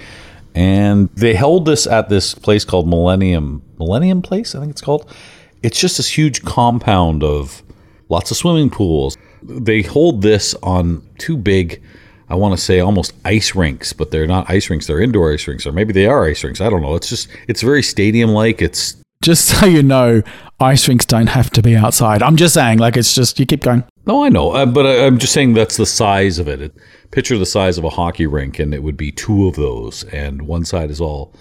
[0.54, 5.14] and they held this at this place called Millennium Millennium Place, I think it's called.
[5.62, 7.62] It's just this huge compound of
[8.08, 9.16] lots of swimming pools.
[9.42, 11.82] They hold this on two big,
[12.28, 14.86] I want to say almost ice rinks, but they're not ice rinks.
[14.86, 16.60] They're indoor ice rinks, or maybe they are ice rinks.
[16.60, 16.94] I don't know.
[16.94, 18.62] It's just it's very stadium like.
[18.62, 20.22] It's Just so you know,
[20.60, 22.22] ice rinks don't have to be outside.
[22.22, 23.84] I'm just saying, like, it's just, you keep going.
[24.06, 26.60] No, I know, uh, but I, I'm just saying that's the size of it.
[26.60, 26.74] it.
[27.10, 30.42] Picture the size of a hockey rink, and it would be two of those, and
[30.42, 31.34] one side is all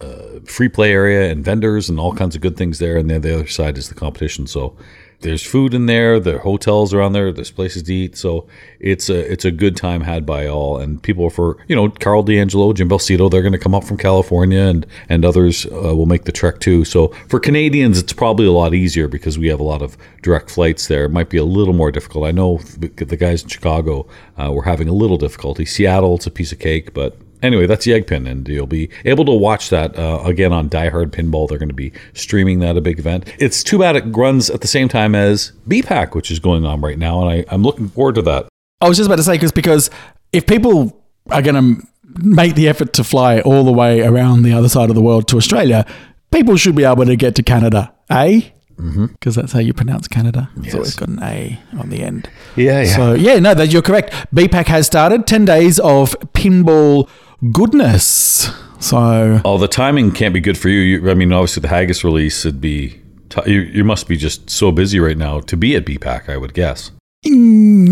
[0.00, 3.20] uh, free play area and vendors and all kinds of good things there, and then
[3.20, 4.46] the other side is the competition.
[4.46, 4.76] So
[5.20, 6.20] there's food in there.
[6.20, 7.32] The hotels around there.
[7.32, 8.16] There's places to eat.
[8.16, 8.46] So
[8.80, 10.78] it's a it's a good time had by all.
[10.78, 13.96] And people for you know Karl DeAngelo, Jim Belsito, they're going to come up from
[13.96, 16.84] California, and and others uh, will make the trek too.
[16.84, 20.50] So for Canadians, it's probably a lot easier because we have a lot of direct
[20.50, 21.04] flights there.
[21.04, 22.26] It might be a little more difficult.
[22.26, 25.64] I know the guys in Chicago uh, were having a little difficulty.
[25.64, 29.24] Seattle, it's a piece of cake, but Anyway, that's the YEGpin, and you'll be able
[29.24, 31.48] to watch that uh, again on Die Hard Pinball.
[31.48, 33.32] They're going to be streaming that a big event.
[33.38, 36.80] It's too bad it runs at the same time as BPAC, which is going on
[36.80, 38.48] right now, and I, I'm looking forward to that.
[38.80, 39.90] I was just about to say because because
[40.32, 41.86] if people are going to
[42.22, 45.28] make the effort to fly all the way around the other side of the world
[45.28, 45.86] to Australia,
[46.30, 48.42] people should be able to get to Canada, eh?
[48.76, 50.50] Because that's how you pronounce Canada.
[50.58, 52.28] It's always got an A on the end.
[52.56, 52.96] Yeah, yeah.
[52.96, 54.12] So yeah, no, that you're correct.
[54.34, 57.08] BPAC has started ten days of pinball
[57.52, 58.50] goodness.
[58.78, 60.80] So Oh, the timing can't be good for you.
[60.80, 63.00] you I mean, obviously the Haggis release would be.
[63.30, 66.28] T- you, you must be just so busy right now to be at BPAC.
[66.28, 66.92] I would guess.
[67.26, 67.88] mm,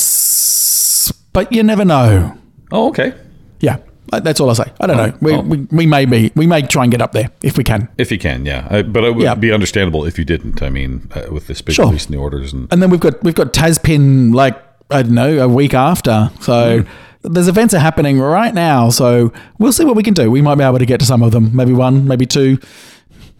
[0.00, 2.36] yes, but you never know.
[2.72, 3.12] Oh, okay.
[3.60, 4.72] Yeah, that's all I say.
[4.80, 5.12] I don't know.
[5.20, 5.40] We, oh.
[5.42, 7.88] we, we may be we may try and get up there if we can.
[7.98, 8.66] If you can, yeah.
[8.70, 9.34] I, but it would Yeah.
[9.34, 10.62] be understandable if you didn't.
[10.62, 11.86] I mean, uh, with this big Sure.
[11.86, 14.56] release in the orders and And then we've got we've got Taspin like
[14.90, 16.30] I don't know a week after.
[16.40, 16.84] So
[17.22, 18.88] there's events are happening right now.
[18.90, 20.30] So we'll see what we can do.
[20.30, 21.54] We might be able to get to some of them.
[21.54, 22.58] Maybe one, maybe two,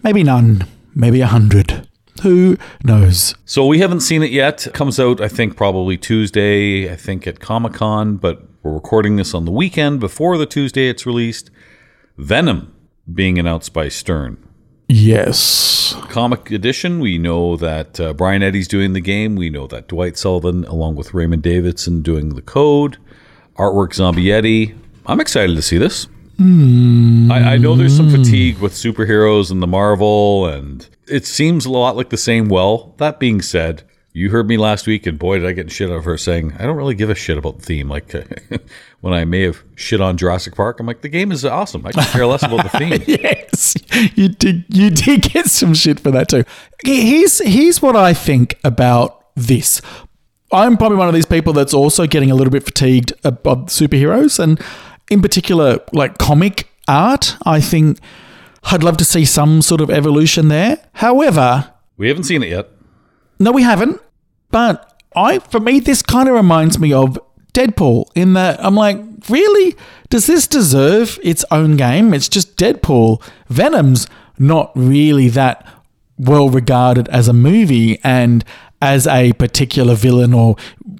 [0.02, 1.86] maybe none, maybe a hundred.
[2.22, 3.34] Who knows?
[3.46, 4.66] So we haven't seen it yet.
[4.66, 9.16] It comes out, I think, probably Tuesday, I think at Comic Con, but we're recording
[9.16, 11.50] this on the weekend before the Tuesday it's released.
[12.18, 12.74] Venom
[13.12, 14.36] being announced by Stern.
[14.88, 15.94] Yes.
[16.10, 19.36] Comic edition, we know that uh, Brian Eddy's doing the game.
[19.36, 22.98] We know that Dwight Sullivan, along with Raymond Davidson, doing the code.
[23.60, 24.74] Artwork Zombie Yeti.
[25.04, 26.06] I'm excited to see this.
[26.40, 31.70] I, I know there's some fatigue with superheroes and the Marvel, and it seems a
[31.70, 32.94] lot like the same well.
[32.96, 33.82] That being said,
[34.14, 36.54] you heard me last week, and boy, did I get shit out of her saying,
[36.58, 37.90] I don't really give a shit about the theme.
[37.90, 38.10] Like
[39.02, 41.84] when I may have shit on Jurassic Park, I'm like, the game is awesome.
[41.84, 43.02] I care less about the theme.
[43.20, 43.76] Yes,
[44.14, 44.64] you did.
[44.68, 46.44] You did get some shit for that too.
[46.82, 49.82] Here's here's what I think about this.
[50.52, 54.38] I'm probably one of these people that's also getting a little bit fatigued about superheroes,
[54.38, 54.60] and
[55.10, 57.36] in particular, like comic art.
[57.46, 57.98] I think
[58.64, 60.78] I'd love to see some sort of evolution there.
[60.94, 62.68] However, We haven't seen it yet.
[63.38, 64.00] no, we haven't.
[64.50, 67.18] But I, for me, this kind of reminds me of
[67.52, 69.76] Deadpool in that I'm like, really?
[70.08, 72.12] Does this deserve its own game?
[72.12, 73.22] It's just Deadpool.
[73.48, 74.08] Venom's
[74.38, 75.64] not really that
[76.18, 78.44] well regarded as a movie and
[78.82, 80.56] as a particular villain or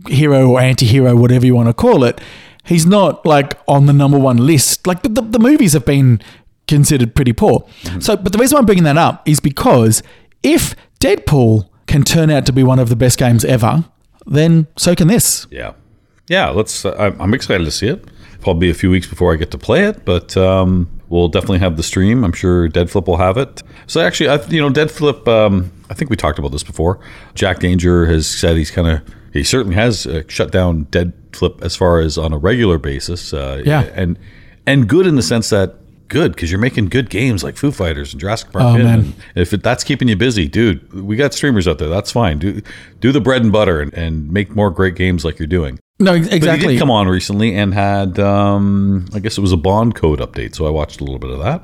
[0.08, 2.20] hero or anti hero, whatever you want to call it.
[2.64, 4.86] He's not like on the number one list.
[4.86, 6.20] Like the, the, the movies have been
[6.68, 7.66] considered pretty poor.
[8.00, 10.02] So, but the reason I'm bringing that up is because
[10.42, 13.84] if Deadpool can turn out to be one of the best games ever,
[14.26, 15.46] then so can this.
[15.50, 15.72] Yeah,
[16.28, 16.50] yeah.
[16.50, 16.84] Let's.
[16.84, 18.04] Uh, I'm- I'm excited to see it.
[18.42, 21.76] Probably a few weeks before I get to play it, but um, we'll definitely have
[21.76, 22.24] the stream.
[22.24, 23.62] I'm sure Deadflip will have it.
[23.86, 25.28] So actually, I, you know, Deadflip.
[25.28, 26.98] Um, I think we talked about this before.
[27.34, 29.02] Jack Danger has said he's kind of.
[29.32, 33.32] He certainly has uh, shut down Deadflip as far as on a regular basis.
[33.34, 33.82] Uh, Yeah.
[33.94, 34.18] and
[34.66, 35.74] and good in the sense that
[36.08, 38.64] good because you're making good games like Foo Fighters and Jurassic Park.
[38.64, 38.98] Oh, man.
[38.98, 41.88] and if it, that's keeping you busy, dude, we got streamers out there.
[41.88, 42.38] That's fine.
[42.38, 42.60] Do
[42.98, 45.78] do the bread and butter and, and make more great games like you're doing.
[46.00, 46.68] No, ex- But he exactly.
[46.74, 50.54] did come on recently and had, um, I guess it was a Bond code update,
[50.54, 51.62] so I watched a little bit of that.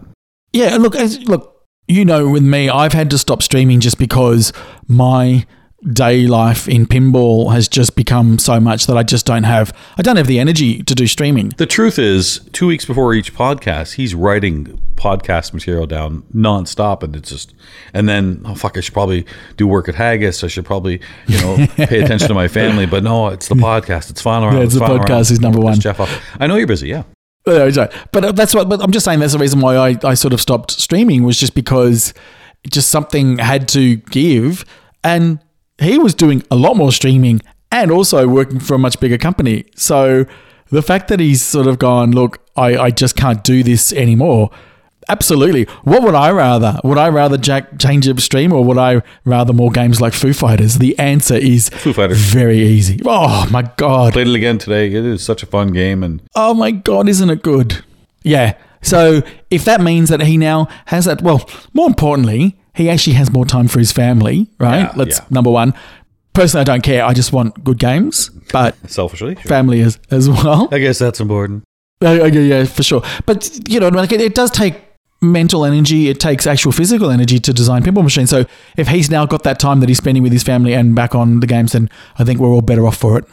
[0.52, 4.52] Yeah, look, as, look, you know, with me, I've had to stop streaming just because
[4.88, 5.46] my
[5.92, 9.72] day life in pinball has just become so much that I just don't have.
[9.96, 11.50] I don't have the energy to do streaming.
[11.56, 17.14] The truth is, two weeks before each podcast, he's writing podcast material down nonstop, and
[17.14, 17.54] it's just,
[17.94, 20.42] and then oh fuck, I should probably do work at Haggis.
[20.42, 22.86] I should probably, you know, pay attention to my family.
[22.86, 24.10] But no, it's the podcast.
[24.10, 24.58] It's final round.
[24.58, 25.30] Yeah, it's the final podcast round.
[25.30, 25.78] is number one.
[25.78, 26.22] Jeff off.
[26.40, 26.88] I know you're busy.
[26.88, 27.04] Yeah.
[27.46, 27.70] Uh.
[28.10, 28.68] But uh, that's what.
[28.68, 31.38] But I'm just saying that's the reason why I, I sort of stopped streaming was
[31.38, 32.12] just because
[32.68, 34.64] just something had to give,
[35.04, 35.38] and
[35.80, 39.64] he was doing a lot more streaming and also working for a much bigger company.
[39.74, 40.24] So
[40.70, 44.50] the fact that he's sort of gone, look, I, I just can't do this anymore.
[45.08, 45.64] Absolutely.
[45.84, 46.80] What would I rather?
[46.82, 50.32] Would I rather Jack change up stream or would I rather more games like Foo
[50.32, 50.78] Fighters?
[50.78, 52.18] The answer is Foo Fighters.
[52.18, 53.00] very easy.
[53.04, 54.14] Oh my god.
[54.14, 54.86] Played it again today.
[54.88, 57.84] It is such a fun game, and Oh my god, isn't it good?
[58.24, 58.54] Yeah.
[58.82, 63.32] So if that means that he now has that, well, more importantly, he actually has
[63.32, 64.80] more time for his family, right?
[64.80, 65.24] Yeah, Let's yeah.
[65.30, 65.74] number one.
[66.34, 67.04] Personally, I don't care.
[67.04, 69.44] I just want good games, but selfishly, sure.
[69.44, 70.68] family as as well.
[70.70, 71.64] I guess that's important.
[72.04, 73.02] Uh, yeah, yeah, for sure.
[73.24, 74.76] But you know, like it, it does take
[75.22, 78.28] mental energy, it takes actual physical energy to design pinball machines.
[78.28, 78.44] So
[78.76, 81.40] if he's now got that time that he's spending with his family and back on
[81.40, 83.24] the games, then I think we're all better off for it.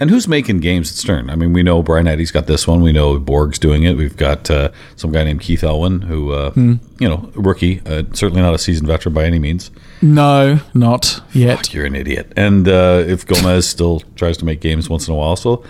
[0.00, 1.28] And who's making games at Stern?
[1.28, 2.80] I mean, we know Brian Eddy's got this one.
[2.80, 3.98] We know Borg's doing it.
[3.98, 8.40] We've got uh, some guy named Keith Elwin, who, uh, you know, rookie, uh, certainly
[8.40, 9.70] not a seasoned veteran by any means.
[10.00, 11.74] No, not yet.
[11.74, 12.32] You're an idiot.
[12.34, 15.62] And uh, if Gomez still tries to make games once in a while, so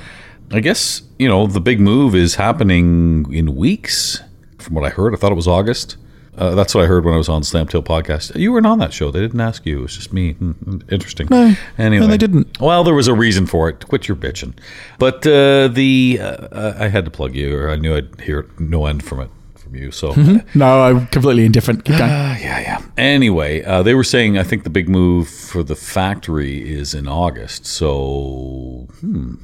[0.52, 4.20] I guess you know the big move is happening in weeks.
[4.58, 5.96] From what I heard, I thought it was August.
[6.40, 8.34] Uh, that's what I heard when I was on Slam Tilt podcast.
[8.34, 9.10] You weren't on that show.
[9.10, 9.80] They didn't ask you.
[9.80, 10.32] It was just me.
[10.32, 11.28] Hmm, hmm, interesting.
[11.30, 11.54] No.
[11.76, 12.58] anyway, No, they didn't.
[12.58, 13.86] Well, there was a reason for it.
[13.86, 14.54] Quit your bitching.
[14.98, 18.86] But uh, the uh, I had to plug you, or I knew I'd hear no
[18.86, 19.90] end from it from you.
[19.90, 20.14] So
[20.54, 21.84] No, I'm completely indifferent.
[21.84, 22.10] Keep going.
[22.10, 22.82] uh, yeah, yeah.
[22.96, 27.06] Anyway, uh, they were saying I think the big move for the factory is in
[27.06, 27.66] August.
[27.66, 29.34] So, hmm,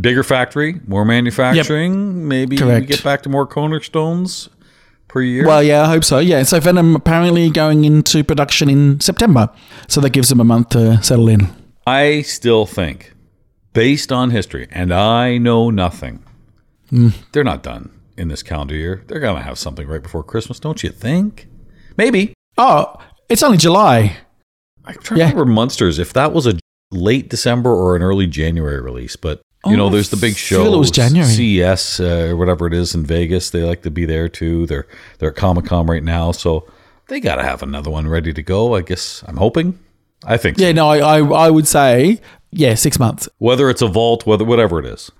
[0.00, 2.28] bigger factory, more manufacturing.
[2.28, 4.48] Maybe we get back to more cornerstones
[5.08, 5.46] per year.
[5.46, 6.18] Well, yeah, I hope so.
[6.18, 9.50] Yeah, so Venom apparently going into production in September,
[9.88, 11.48] so that gives them a month to settle in.
[11.86, 13.14] I still think,
[13.72, 16.22] based on history, and I know nothing,
[16.90, 17.08] Hmm.
[17.32, 19.02] they're not done in this calendar year.
[19.08, 21.48] They're gonna have something right before Christmas, don't you think?
[21.96, 22.32] Maybe.
[22.56, 22.94] Oh,
[23.28, 24.16] it's only July.
[24.84, 25.30] I'm trying Yeah.
[25.30, 26.58] to remember Munsters if that was a
[26.90, 30.72] late December or an early January release, but you know, Oh, there's the big show,
[30.72, 31.28] it was January.
[31.30, 33.50] CES uh, or whatever it is in Vegas.
[33.50, 34.66] They like to be there too.
[34.66, 34.86] They're
[35.18, 36.66] they're at Comic Con right now, so
[37.08, 38.74] they got to have another one ready to go.
[38.74, 39.78] I guess I'm hoping.
[40.24, 40.64] I think so.
[40.66, 43.28] Yeah, no, I, I, I would say, yeah, six months.
[43.38, 45.10] whether it's a vault, whether whatever it is.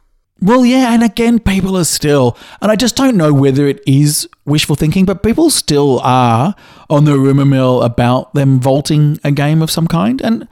[0.40, 4.28] Well, yeah, and again, people are still, and I just don't know whether it is
[4.44, 6.54] wishful thinking, but people still are
[6.88, 10.20] on the rumor mill about them vaulting a game of some kind.
[10.20, 10.46] And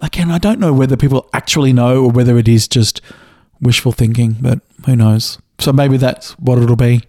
[0.00, 3.00] again, I don't know whether people actually know or whether it is just
[3.62, 5.38] wishful thinking, but who knows?
[5.58, 7.02] So maybe that's what it'll be.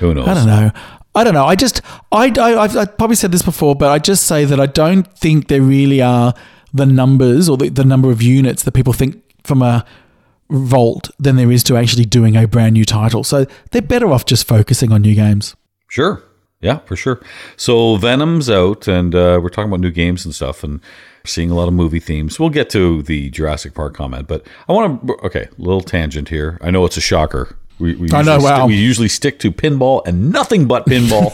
[0.00, 0.28] Who knows?
[0.28, 0.70] I don't know.
[1.14, 1.46] I don't know.
[1.46, 1.80] I just,
[2.12, 5.06] I, I, I've, I've probably said this before, but I just say that I don't
[5.16, 6.34] think there really are
[6.72, 9.84] the numbers or the, the number of units that people think from a
[10.50, 13.24] vault than there is to actually doing a brand new title.
[13.24, 15.56] So they're better off just focusing on new games.
[15.88, 16.22] Sure.
[16.60, 17.20] Yeah, for sure.
[17.56, 20.80] So Venom's out, and uh, we're talking about new games and stuff, and
[21.24, 22.38] seeing a lot of movie themes.
[22.38, 25.14] We'll get to the Jurassic Park comment, but I want to.
[25.24, 26.58] Okay, little tangent here.
[26.60, 27.56] I know it's a shocker.
[27.78, 28.66] We, we know, usually sti- wow.
[28.66, 31.32] we usually stick to pinball and nothing but pinball,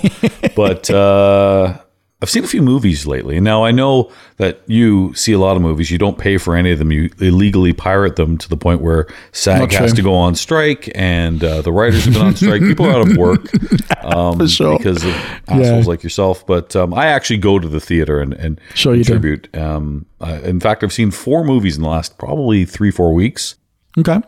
[0.55, 1.81] but uh,
[2.23, 3.41] I've seen a few movies lately.
[3.41, 5.91] Now I know that you see a lot of movies.
[5.91, 6.91] You don't pay for any of them.
[6.91, 11.45] You illegally pirate them to the point where SAG has to go on strike, and
[11.45, 12.63] uh, the writers have been on strike.
[12.63, 13.51] People are out of work
[14.03, 14.79] um, For sure.
[14.79, 15.15] because of
[15.49, 16.47] assholes like yourself.
[16.47, 19.55] But um, I actually go to the theater and, and Sure contribute.
[19.55, 23.57] Um, uh, in fact, I've seen four movies in the last probably three, four weeks.
[23.99, 24.23] Okay.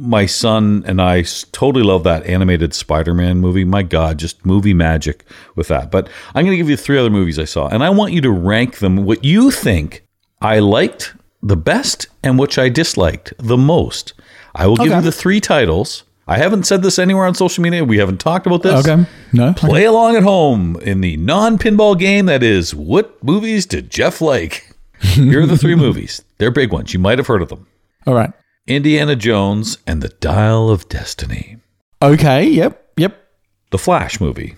[0.00, 3.64] My son and I totally love that animated Spider-Man movie.
[3.64, 5.24] My God, just movie magic
[5.56, 5.90] with that.
[5.90, 8.20] But I'm going to give you three other movies I saw, and I want you
[8.20, 10.04] to rank them what you think
[10.40, 14.12] I liked the best and which I disliked the most.
[14.54, 14.96] I will give Okay.
[14.96, 16.04] you the three titles.
[16.26, 17.84] I haven't said this anywhere on social media.
[17.84, 18.86] We haven't talked about this.
[18.86, 19.04] Okay.
[19.32, 19.48] No.
[19.48, 19.66] Okay.
[19.66, 24.20] Play along at home in the non pinball game that is What Movies Did Jeff
[24.20, 24.74] Like?
[25.00, 26.22] Here are the three movies.
[26.38, 26.92] They're big ones.
[26.92, 27.66] You might have heard of them
[28.06, 28.30] All right.
[28.68, 31.56] Indiana Jones and the Dial of Destiny,
[32.02, 32.44] Okay.
[32.46, 32.92] Yep.
[32.98, 33.28] Yep.
[33.70, 34.54] the Flash movie.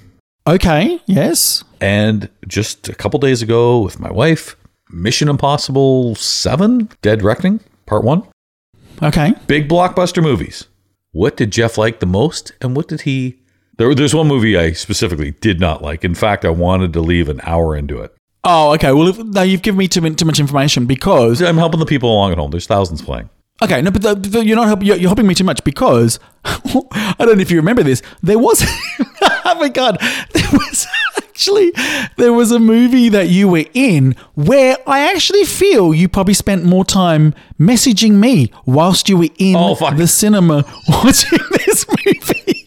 [0.48, 1.00] Okay.
[1.06, 1.62] Yes.
[1.80, 4.56] And just a couple days ago with my wife,
[4.90, 8.24] Mission Impossible 7 Dead Reckoning, part one.
[9.00, 9.32] Okay.
[9.46, 10.66] Big blockbuster movies.
[11.12, 12.52] What did Jeff like the most?
[12.60, 13.38] And what did he.
[13.78, 16.04] There, there's one movie I specifically did not like.
[16.04, 18.14] In fact, I wanted to leave an hour into it.
[18.42, 18.92] Oh, okay.
[18.92, 22.12] Well, if, no, you've given me too, too much information because I'm helping the people
[22.12, 22.50] along at home.
[22.50, 23.30] There's thousands playing.
[23.62, 26.18] Okay, no, but the, the, you're not help, you're, you're helping me too much because
[26.44, 28.02] I don't know if you remember this.
[28.22, 28.64] There was,
[29.22, 29.98] oh my god,
[30.32, 30.86] there was
[31.18, 31.72] actually
[32.16, 36.64] there was a movie that you were in where I actually feel you probably spent
[36.64, 42.59] more time messaging me whilst you were in Oh, the cinema watching this movie.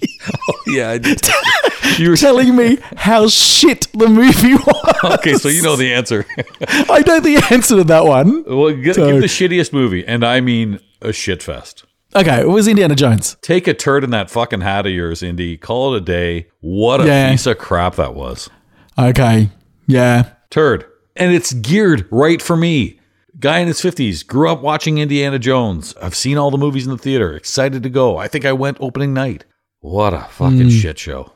[0.75, 1.21] Yeah, I did.
[1.99, 4.95] you were Telling me how shit the movie was.
[5.19, 5.35] okay.
[5.35, 6.25] So you know the answer.
[6.67, 8.43] I know the answer to that one.
[8.45, 11.85] well, g- So- give the shittiest movie, and I mean a shit fest.
[12.15, 13.37] Okay, it was Indiana Jones.
[13.41, 15.57] Take a turd in that fucking hat of yours, Indy.
[15.57, 16.47] Call it a day.
[16.61, 17.31] What a Yeah.
[17.31, 18.49] piece of crap that was.
[18.99, 19.49] Okay,
[19.87, 20.29] yeah.
[20.51, 20.85] Turd.
[21.15, 22.99] And it's geared right for me.
[23.39, 25.95] Guy in his 50s, grew up watching Indiana Jones.
[26.01, 28.17] I've seen all the movies in the theater, excited to go.
[28.17, 29.43] I think I went opening night.
[29.83, 31.33] What a fucking shit show.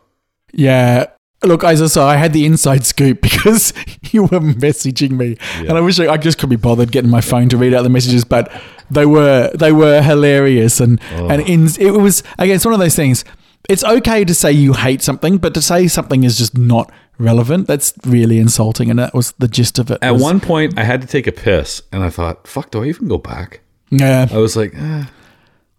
[0.53, 1.07] Yeah.
[1.43, 3.73] Look, as I said, I had the inside scoop because
[4.11, 7.19] you were messaging me, and I wish I, I just could be bothered getting my
[7.19, 8.49] phone to read out the messages, but
[8.89, 12.95] they were they were hilarious, and and in, it was again it's one of those
[12.95, 13.25] things.
[13.67, 17.67] it's okay to say you hate something, but to say something is just not relevant,
[17.67, 18.89] that's really insulting.
[18.89, 19.99] And that was the gist of it.
[20.01, 22.81] At was- one point, I had to take a piss, and I thought, "Fuck, do
[22.81, 25.03] I even go back?" yeah, I was like, eh.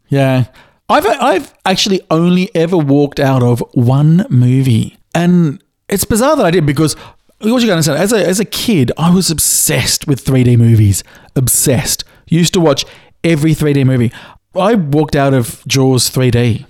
[0.09, 0.45] yeah.
[0.89, 6.51] I've I've actually only ever walked out of one movie, and it's bizarre that I
[6.51, 6.95] did because
[7.41, 10.57] what you got to understand as a as a kid, I was obsessed with 3D
[10.57, 11.05] movies.
[11.37, 12.05] Obsessed.
[12.29, 12.85] Used to watch
[13.23, 14.13] every 3D movie.
[14.55, 16.67] I walked out of Jaws 3D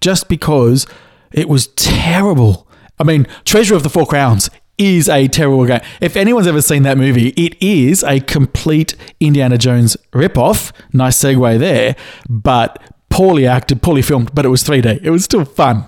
[0.00, 0.86] just because
[1.32, 2.68] it was terrible.
[2.98, 5.80] I mean, Treasure of the Four Crowns is a terrible game.
[6.00, 10.72] If anyone's ever seen that movie, it is a complete Indiana Jones ripoff.
[10.92, 11.96] Nice segue there,
[12.28, 12.82] but
[13.12, 15.00] poorly acted, poorly filmed, but it was 3D.
[15.02, 15.84] It was still fun.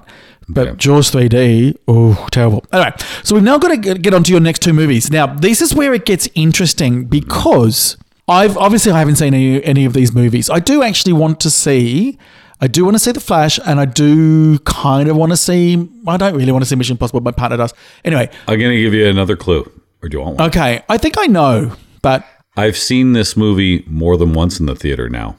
[0.46, 0.76] But Okay.
[0.76, 2.64] Jaws 3D, oh, terrible.
[2.70, 5.10] Anyway, so we've now got to get get on to your next two movies.
[5.10, 7.96] Now, this is where it gets interesting because
[8.28, 10.50] I've obviously I haven't seen any, any of these movies.
[10.50, 12.18] I do actually want to see.
[12.60, 15.88] I do want to see The Flash, and I do kind of want to see.
[16.06, 17.20] I don't really want to see Mission Impossible.
[17.22, 17.72] My partner does.
[18.04, 19.62] Anyway, I'm gonna give you another clue,
[20.02, 20.48] or do you want one?
[20.48, 20.82] okay.
[20.90, 22.22] I think I know, but
[22.56, 25.36] I've seen this movie more than once in the theater now.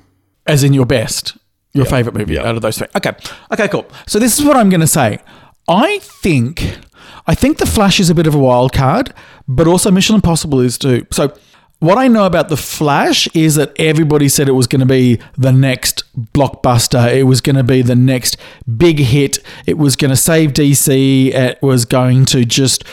[0.47, 1.37] as in your best,
[1.75, 2.47] your favorite movie Yeah.
[2.47, 2.87] out of those three.
[2.95, 3.11] Okay,
[3.51, 3.85] okay, cool.
[4.07, 5.19] So this is what I'm going to say.
[5.67, 6.77] I think,
[7.27, 9.13] I think the Flash is a bit of a wild card,
[9.47, 11.05] but also Mission Impossible is too.
[11.11, 11.33] So
[11.79, 15.19] what I know about the Flash is that everybody said it was going to be
[15.37, 17.13] the next blockbuster.
[17.13, 18.37] It was going to be the next
[18.77, 19.39] big hit.
[19.67, 21.33] It was going to save DC.
[21.33, 22.83] It was going to just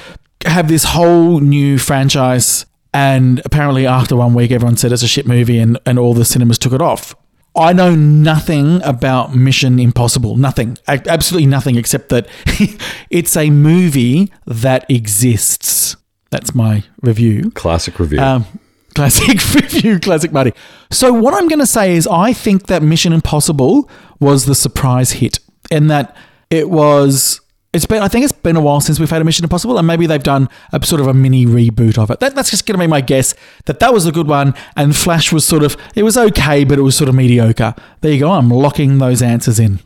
[0.46, 2.66] have this whole new franchise.
[2.94, 6.24] And apparently, after one week, everyone said it's a shit movie, and, and all the
[6.26, 7.14] cinemas took it off.
[7.54, 10.36] I know nothing about Mission Impossible.
[10.36, 10.78] Nothing.
[10.88, 12.26] Absolutely nothing except that
[13.10, 15.96] it's a movie that exists.
[16.30, 17.50] That's my review.
[17.50, 18.20] Classic review.
[18.20, 18.46] Um,
[18.94, 20.54] classic review, classic Marty.
[20.90, 23.88] So what I'm going to say is, I think that Mission Impossible
[24.18, 25.38] was the surprise hit,
[25.70, 26.16] and that
[26.50, 27.40] it was.
[27.72, 28.02] It's been.
[28.02, 30.22] I think it's been a while since we've had a Mission Impossible, and maybe they've
[30.22, 32.20] done a sort of a mini reboot of it.
[32.20, 33.34] That, that's just going to be my guess.
[33.64, 35.76] That that was a good one, and Flash was sort of.
[35.94, 37.74] It was okay, but it was sort of mediocre.
[38.02, 38.32] There you go.
[38.32, 39.80] I'm locking those answers in.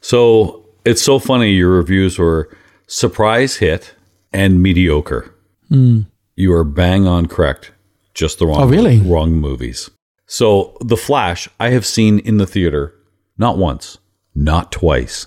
[0.00, 1.50] so it's so funny.
[1.50, 2.48] Your reviews were
[2.86, 3.94] surprise hit
[4.32, 5.34] and mediocre.
[5.68, 6.02] Hmm.
[6.36, 7.72] You are bang on correct.
[8.14, 8.60] Just the wrong.
[8.62, 8.98] Oh, really?
[9.00, 9.90] Wrong movies.
[10.26, 12.94] So the Flash, I have seen in the theater
[13.36, 13.98] not once,
[14.34, 15.26] not twice,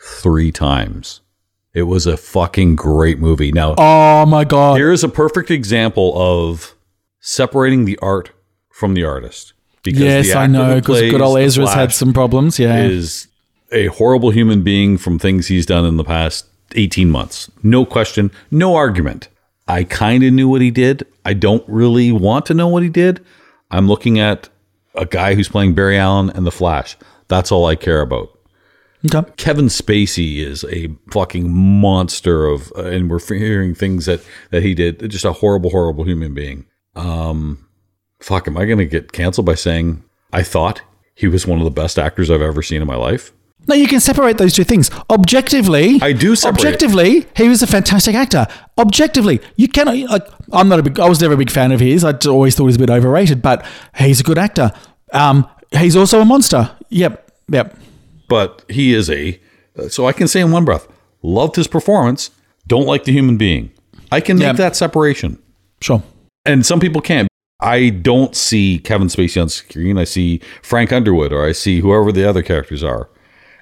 [0.00, 1.20] three times.
[1.72, 3.52] It was a fucking great movie.
[3.52, 4.76] Now, Oh my god!
[4.78, 6.74] Here's a perfect example of
[7.20, 8.30] separating the art
[8.70, 9.52] from the artist.
[9.82, 12.58] Because Yes, I know because good old Ezra's had some problems.
[12.58, 12.82] Yeah.
[12.82, 13.28] Is
[13.72, 17.50] a horrible human being from things he's done in the past 18 months.
[17.62, 19.28] No question, no argument.
[19.68, 21.06] I kind of knew what he did.
[21.24, 23.24] I don't really want to know what he did.
[23.70, 24.48] I'm looking at
[24.96, 26.96] a guy who's playing Barry Allen and the Flash.
[27.28, 28.36] That's all I care about.
[29.06, 29.30] Okay.
[29.36, 34.74] Kevin Spacey is a fucking monster of, uh, and we're hearing things that that he
[34.74, 35.08] did.
[35.10, 36.66] Just a horrible, horrible human being.
[36.96, 37.66] Um,
[38.20, 40.82] fuck, am I going to get canceled by saying I thought
[41.14, 43.32] he was one of the best actors I've ever seen in my life?
[43.68, 44.90] No, you can separate those two things.
[45.10, 46.60] Objectively, I do separate.
[46.60, 48.46] Objectively, he was a fantastic actor.
[48.78, 49.96] Objectively, you cannot.
[49.96, 50.98] Like, I'm not a big.
[50.98, 52.02] I was never a big fan of his.
[52.02, 53.64] I always thought he was a bit overrated, but
[53.96, 54.72] he's a good actor.
[55.12, 56.74] Um, he's also a monster.
[56.88, 57.76] Yep, yep.
[58.30, 59.38] But he is a,
[59.78, 60.88] uh, so I can say in one breath,
[61.22, 62.30] loved his performance,
[62.66, 63.70] don't like the human being.
[64.10, 64.52] I can make Yeah.
[64.54, 65.38] that separation.
[65.82, 66.02] Sure.
[66.46, 67.28] and some people can't.
[67.60, 69.98] I don't see Kevin Spacey on screen.
[69.98, 73.10] I see Frank Underwood, or I see whoever the other characters are,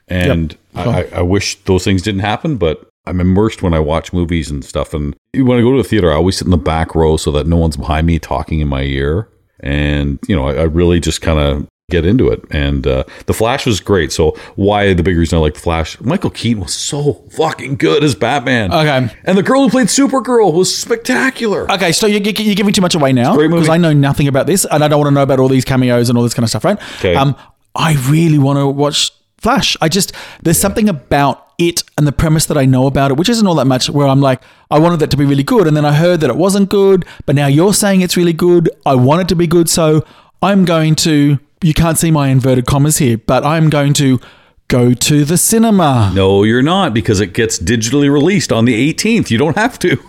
[0.07, 0.87] and Yep.
[0.87, 2.57] I, I, I wish those things didn't happen.
[2.57, 4.95] But I'm immersed when I watch movies and stuff.
[4.95, 7.33] And when I go to a theater, I always sit in the back row so
[7.33, 9.29] that no one's behind me talking in my ear.
[9.61, 12.45] And you know, I, I really just kind of get into it.
[12.51, 14.13] And uh, the Flash was great.
[14.13, 15.99] So why the big reason I like the Flash?
[16.03, 18.71] Michael Keaton was so fucking good as Batman.
[18.71, 19.11] Okay.
[19.25, 21.71] And the girl who played Supergirl was spectacular.
[21.73, 24.47] Okay, so you, you, you're giving too much away now because I know nothing about
[24.47, 26.45] this, and I don't want to know about all these cameos and all this kind
[26.45, 26.79] of stuff, right?
[26.99, 27.15] Okay.
[27.15, 27.35] Um,
[27.75, 29.75] I really want to watch Flash.
[29.81, 33.31] I just there's something about it and the premise that I know about it, which
[33.31, 33.89] isn't all that much.
[33.89, 36.29] Where I'm like, I wanted that to be really good, and then I heard that
[36.29, 38.69] it wasn't good, but now you're saying it's really good.
[38.85, 40.05] I want it to be good, so
[40.43, 41.39] I'm going to.
[41.63, 44.21] You can't see my inverted commas here, but I'm going to
[44.69, 46.13] go to the cinema.
[46.15, 49.31] No, you're not because it gets digitally released on the 18th.
[49.31, 49.99] You don't have to.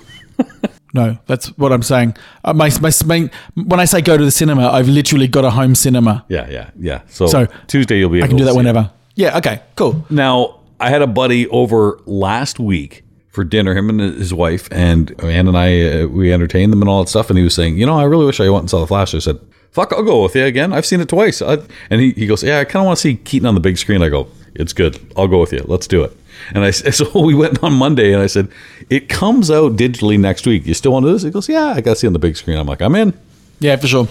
[0.91, 2.15] No, that's what I'm saying.
[2.43, 5.51] Uh, my, my, my, when I say go to the cinema, I've literally got a
[5.51, 6.25] home cinema.
[6.29, 7.01] Yeah, yeah, yeah.
[7.09, 8.57] So, So, Tuesday you'll be able I can do that see it.
[8.57, 8.91] whenever.
[9.13, 9.37] Yeah.
[9.37, 9.61] Okay.
[9.75, 10.03] Cool.
[10.09, 15.11] Now, I had a buddy over last week for dinner, him and his wife, and
[15.21, 17.29] Ann and I, uh, we entertained them and all that stuff.
[17.29, 19.13] And he was saying, you know, I really wish I went and saw The Flash.
[19.13, 19.39] I said,
[19.71, 20.73] fuck, I'll go with you again.
[20.73, 21.41] I've seen it twice.
[21.41, 21.57] I,
[21.89, 23.77] and he, he goes, yeah, I kind of want to see Keaton on the big
[23.77, 24.01] screen.
[24.03, 24.99] I go, It's good.
[25.15, 25.63] I'll go with you.
[25.67, 26.15] Let's do it.
[26.53, 28.49] And I so we went on Monday, and I said,
[28.89, 30.65] "It comes out digitally next week.
[30.65, 32.19] You still want to do this?" He goes, "Yeah, I got to see on the
[32.19, 33.13] big screen." I'm like, "I'm in."
[33.59, 34.07] Yeah, for sure.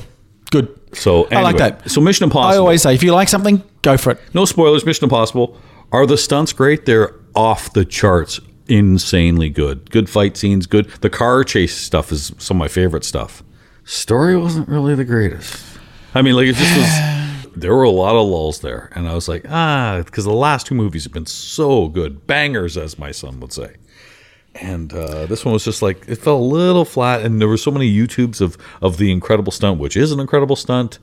[0.51, 0.79] Good.
[0.93, 1.91] So I like that.
[1.91, 2.55] So Mission Impossible.
[2.55, 4.21] I always say, if you like something, go for it.
[4.35, 4.85] no spoilers.
[4.85, 5.57] Mission Impossible.
[5.93, 6.87] Are the stunts great?
[6.87, 8.41] They're off the charts.
[8.69, 9.91] Insanely good.
[9.91, 10.67] Good fight scenes.
[10.67, 10.91] Good.
[11.01, 13.43] The car chase stuff is some of my favorite stuff.
[13.89, 15.65] Story wasn't really the greatest.
[16.15, 17.53] I mean, like it just was.
[17.57, 20.67] There were a lot of lulls there, and I was like, ah, because the last
[20.67, 23.77] two movies have been so good, bangers, as my son would say.
[24.57, 27.57] And uh, this one was just like it felt a little flat, and there were
[27.57, 30.99] so many YouTubes of of the incredible stunt, which is an incredible stunt.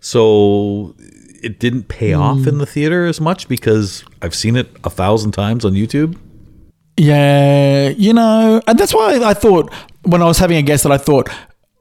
[0.00, 0.94] So
[1.42, 5.32] it didn't pay off in the theater as much because I've seen it a thousand
[5.32, 6.16] times on YouTube.
[6.96, 9.70] Yeah, you know, and that's why I thought
[10.04, 11.28] when I was having a guess that I thought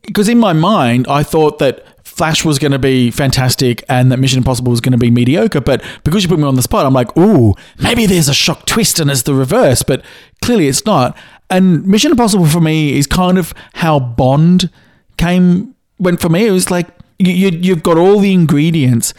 [0.03, 4.17] because in my mind I thought that Flash was going to be fantastic and that
[4.17, 6.85] Mission Impossible was going to be mediocre, but because you put me on the spot,
[6.85, 10.03] I'm like, ooh, maybe there's a shock twist and it's the reverse, but
[10.41, 11.17] clearly it's not.
[11.49, 14.69] And Mission Impossible for me is kind of how Bond
[15.17, 16.45] came went for me.
[16.45, 16.87] It was like
[17.19, 19.13] you, you you've got all the ingredients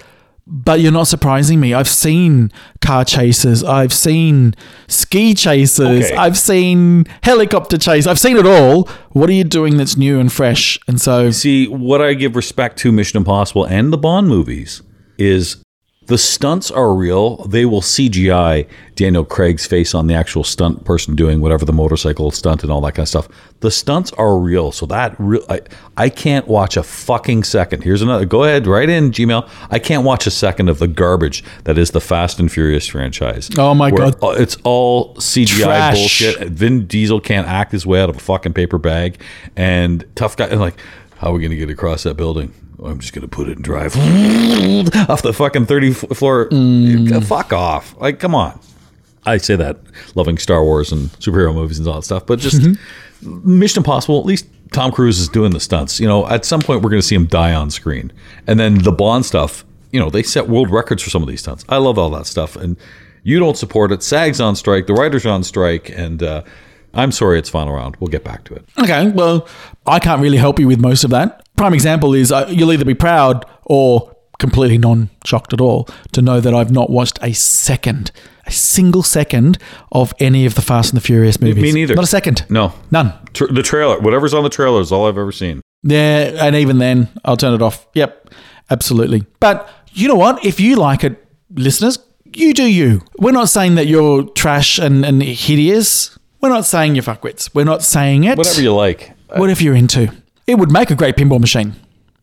[0.50, 1.72] but you're not surprising me.
[1.72, 3.62] I've seen car chases.
[3.62, 4.54] I've seen
[4.88, 6.06] ski chases.
[6.06, 6.16] Okay.
[6.16, 8.06] I've seen helicopter chase.
[8.06, 8.88] I've seen it all.
[9.10, 10.78] What are you doing that's new and fresh?
[10.88, 14.82] And so, See, what I give respect to Mission Impossible and the Bond movies
[15.18, 15.62] is
[16.10, 17.36] the stunts are real.
[17.46, 22.32] They will CGI Daniel Craig's face on the actual stunt person doing whatever the motorcycle
[22.32, 23.28] stunt and all that kind of stuff.
[23.60, 24.72] The stunts are real.
[24.72, 25.60] So that real, I,
[25.96, 27.84] I can't watch a fucking second.
[27.84, 28.24] Here's another.
[28.24, 29.48] Go ahead, write in Gmail.
[29.70, 33.48] I can't watch a second of the garbage that is the Fast and Furious franchise.
[33.56, 34.16] Oh my God.
[34.40, 35.96] It's all CGI Trash.
[35.96, 36.48] bullshit.
[36.48, 39.20] Vin Diesel can't act his way out of a fucking paper bag,
[39.54, 40.48] and tough guy.
[40.48, 40.80] And like,
[41.18, 42.52] how are we going to get across that building?
[42.80, 43.96] "Oh, I'm just going to put it and drive
[45.10, 46.48] off the fucking 30 f- floor.
[46.48, 47.12] Mm.
[47.12, 47.94] Uh, fuck off!
[48.00, 48.58] Like, come on.
[49.26, 49.78] I say that
[50.14, 53.58] loving Star Wars and superhero movies and all that stuff, but just mm-hmm.
[53.58, 54.18] Mission Impossible.
[54.18, 56.00] At least Tom Cruise is doing the stunts.
[56.00, 58.12] You know, at some point we're going to see him die on screen,
[58.46, 59.64] and then the Bond stuff.
[59.92, 61.64] You know, they set world records for some of these stunts.
[61.68, 62.76] I love all that stuff, and
[63.24, 64.02] you don't support it.
[64.02, 64.86] SAG's on strike.
[64.86, 66.42] The writers on strike, and uh,
[66.94, 67.96] I'm sorry it's final round.
[67.98, 68.64] We'll get back to it.
[68.78, 69.48] okay, well,
[69.86, 71.46] I can't really help you with most of that.
[71.60, 76.22] Prime example is uh, you'll either be proud or completely non shocked at all to
[76.22, 78.10] know that I've not watched a second,
[78.46, 79.58] a single second
[79.92, 81.62] of any of the Fast and the Furious movies.
[81.62, 81.94] Me neither.
[81.94, 82.46] Not a second.
[82.48, 83.12] No, None.
[83.34, 85.60] Tr- the trailer, whatever's on the trailer, is all I've ever seen.
[85.82, 87.86] Yeah, and even then, I'll turn it off.
[87.92, 88.30] Yep,
[88.70, 89.26] absolutely.
[89.38, 90.42] But you know what?
[90.42, 91.22] If you like it,
[91.54, 93.02] listeners, you do you.
[93.18, 96.18] We're not saying that you're trash and, and hideous.
[96.40, 97.54] We're not saying you're fuckwits.
[97.54, 98.38] We're not saying it.
[98.38, 99.12] Whatever you like.
[99.36, 100.10] Whatever you're into.
[100.50, 101.76] It would make a great pinball machine.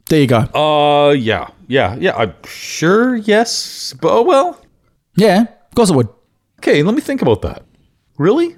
[0.08, 0.40] There you go.
[0.54, 2.16] Uh, yeah, yeah, yeah.
[2.16, 3.16] I'm sure.
[3.16, 4.62] Yes, but oh well.
[5.16, 6.10] Yeah, of course it would.
[6.60, 7.64] Okay, let me think about that.
[8.18, 8.58] Really?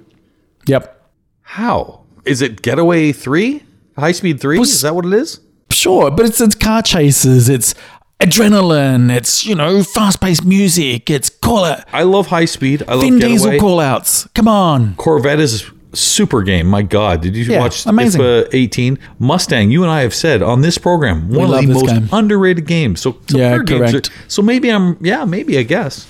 [0.66, 1.10] Yep.
[1.42, 2.62] How is it?
[2.62, 3.62] Getaway three,
[3.96, 4.60] high speed three.
[4.60, 5.40] Is that what it is?
[5.70, 7.48] Sure, but it's, it's car chases.
[7.48, 7.74] It's
[8.20, 9.14] adrenaline.
[9.14, 11.08] It's, you know, fast paced music.
[11.10, 11.84] It's call it.
[11.92, 12.82] I love high speed.
[12.88, 14.26] I love Vin Diesel call outs.
[14.34, 14.96] Come on.
[14.96, 16.66] Corvette is super game.
[16.66, 18.20] My God, did you Yeah, watch amazing.
[18.20, 18.98] IFA 18?
[19.18, 22.08] Mustang, you and I have said on this program, one of the most game.
[22.12, 23.00] underrated games.
[23.00, 24.08] So, so Yeah, correct.
[24.08, 26.06] are- so maybe I'm, yeah, maybe I guess.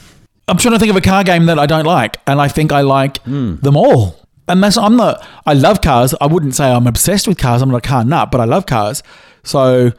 [0.48, 2.72] I'm trying to think of a car game that I don't like, and I think
[2.72, 3.56] I like hmm.
[3.56, 4.16] them all.
[4.48, 5.24] And that's I'm not.
[5.46, 6.12] I love cars.
[6.20, 7.62] I wouldn't say I'm obsessed with cars.
[7.62, 9.04] I'm not a car nut, but I love cars.
[9.44, 9.92] So,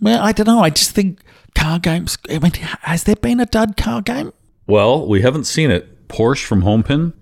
[0.00, 0.58] well, I don't know.
[0.60, 1.20] I just think
[1.54, 2.18] car games.
[2.28, 4.32] I mean, has there been a dud car game?
[4.66, 6.08] Well, we haven't seen it.
[6.08, 7.12] Porsche from Homepin.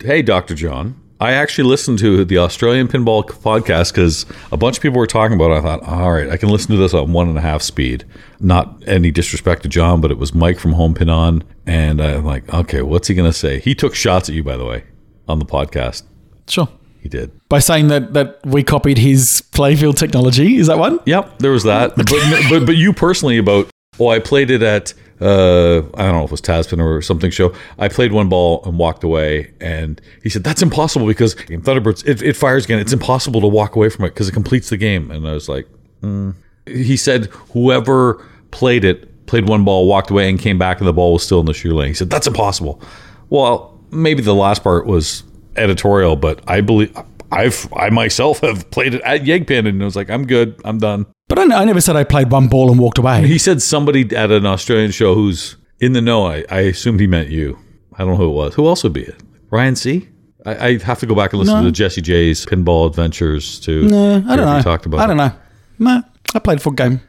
[0.00, 0.54] Hey, Dr.
[0.54, 1.00] John.
[1.18, 5.34] I actually listened to the Australian Pinball podcast because a bunch of people were talking
[5.34, 5.54] about it.
[5.54, 8.04] I thought, all right, I can listen to this on one and a half speed.
[8.38, 11.42] Not any disrespect to John, but it was Mike from Home Pin on.
[11.64, 13.60] And I'm like, okay, what's he going to say?
[13.60, 14.84] He took shots at you, by the way,
[15.26, 16.02] on the podcast.
[16.48, 16.68] Sure.
[17.00, 17.30] He did.
[17.48, 20.56] By saying that that we copied his playfield technology.
[20.56, 20.98] Is that one?
[21.06, 21.94] Yep, there was that.
[21.96, 22.06] but,
[22.50, 26.28] but but you personally about oh, I played it at uh I don't know if
[26.28, 27.54] it was Taspin or something show.
[27.78, 32.06] I played one ball and walked away, and he said that's impossible because in Thunderbirds
[32.06, 32.78] it, it fires again.
[32.78, 35.10] It's impossible to walk away from it because it completes the game.
[35.10, 35.68] And I was like,
[36.02, 36.34] mm.
[36.66, 40.92] he said whoever played it played one ball, walked away, and came back, and the
[40.92, 41.88] ball was still in the shoe lane.
[41.88, 42.80] He said that's impossible.
[43.28, 45.22] Well, maybe the last part was
[45.56, 46.96] editorial, but I believe.
[47.32, 50.78] I've I myself have played it at YEGpin and it was like I'm good I'm
[50.78, 51.06] done.
[51.28, 53.26] But I, I never said I played one ball and walked away.
[53.26, 56.26] He said somebody at an Australian show who's in the know.
[56.26, 57.58] I, I assumed he meant you.
[57.94, 58.54] I don't know who it was.
[58.54, 59.16] Who else would be it?
[59.50, 60.08] Ryan C.
[60.44, 61.64] I, I have to go back and listen No.
[61.64, 63.82] to Jesse J's Pinball Adventures to.
[63.88, 64.62] No, I don't know.
[64.62, 65.00] Talked about.
[65.00, 65.32] I don't know.
[65.78, 66.02] No,
[66.34, 67.00] I played a foot game.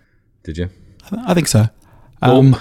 [0.43, 0.70] Did you?
[1.11, 1.68] I think so.
[2.22, 2.55] Um,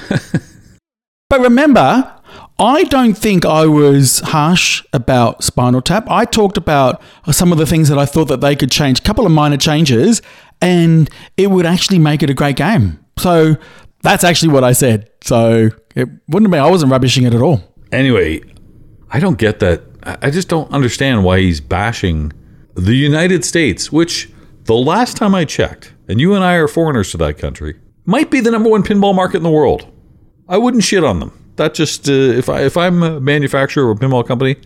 [1.30, 2.12] but remember,
[2.58, 6.06] I don't think I was harsh about Spinal Tap.
[6.08, 9.02] I talked about some of the things that I thought that they could change, a
[9.02, 10.22] couple of minor changes,
[10.62, 12.98] and it would actually make it a great game.
[13.18, 13.56] So
[14.00, 15.10] that's actually what I said.
[15.22, 17.62] So it wouldn't been, I wasn't rubbishing it at all.
[17.92, 18.40] Anyway,
[19.10, 19.82] I don't get that.
[20.22, 22.32] I just don't understand why he's bashing
[22.74, 24.30] the United States, which
[24.64, 28.30] the last time I checked, and you and I are foreigners to that country, might
[28.30, 29.92] be the number one pinball market in the world.
[30.48, 31.45] I wouldn't shit on them.
[31.56, 34.56] That just uh, if I if I'm a manufacturer or a pinball company,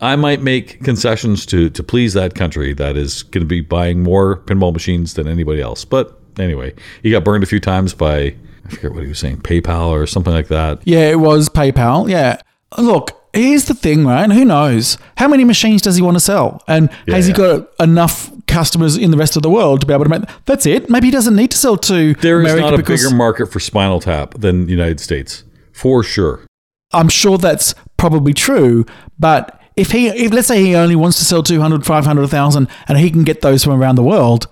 [0.00, 4.02] I might make concessions to to please that country that is going to be buying
[4.02, 5.84] more pinball machines than anybody else.
[5.84, 8.34] But anyway, he got burned a few times by
[8.64, 10.80] I forget what he was saying, PayPal or something like that.
[10.84, 12.08] Yeah, it was PayPal.
[12.08, 12.40] Yeah.
[12.78, 14.30] Look, here's the thing, right?
[14.30, 14.96] Who knows?
[15.16, 16.62] How many machines does he want to sell?
[16.68, 17.36] And has he yeah.
[17.36, 20.66] got enough customers in the rest of the world to be able to make that's
[20.66, 20.88] it?
[20.88, 23.60] Maybe he doesn't need to sell to There is America not a bigger market for
[23.60, 25.44] Spinal Tap than the United States,
[25.80, 26.44] for sure.
[26.92, 28.84] I'm sure that's probably true,
[29.18, 32.98] but if he if let's say he only wants to sell 200, 500, 1000 and
[32.98, 34.46] he can get those from around the world,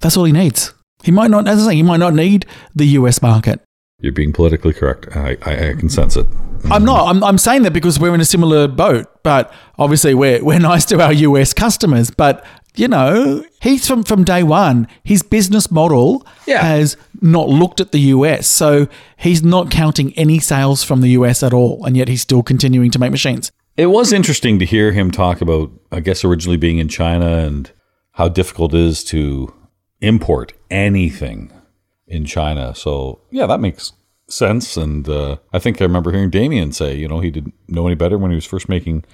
[0.00, 0.74] that's all he needs.
[1.02, 3.60] He might not as I say, he might not need the US market.
[4.00, 5.16] You're being politically correct.
[5.16, 6.26] I, I, I can sense it.
[6.70, 7.08] I'm not.
[7.08, 10.84] I'm, I'm saying that because we're in a similar boat, but obviously we're we're nice
[10.86, 12.10] to our US customers.
[12.10, 12.44] But
[12.76, 14.88] you know, he's from from day one.
[15.04, 16.62] His business model Yeah.
[16.62, 21.42] has not looked at the US, so he's not counting any sales from the US
[21.42, 23.50] at all, and yet he's still continuing to make machines.
[23.76, 27.70] It was interesting to hear him talk about, I guess, originally being in China and
[28.12, 29.52] how difficult it is to
[30.00, 31.50] import anything
[32.06, 32.74] in China.
[32.74, 33.92] So, yeah, that makes
[34.28, 34.76] sense.
[34.76, 37.96] And uh, I think I remember hearing Damien say, you know, he didn't know any
[37.96, 39.04] better when he was first making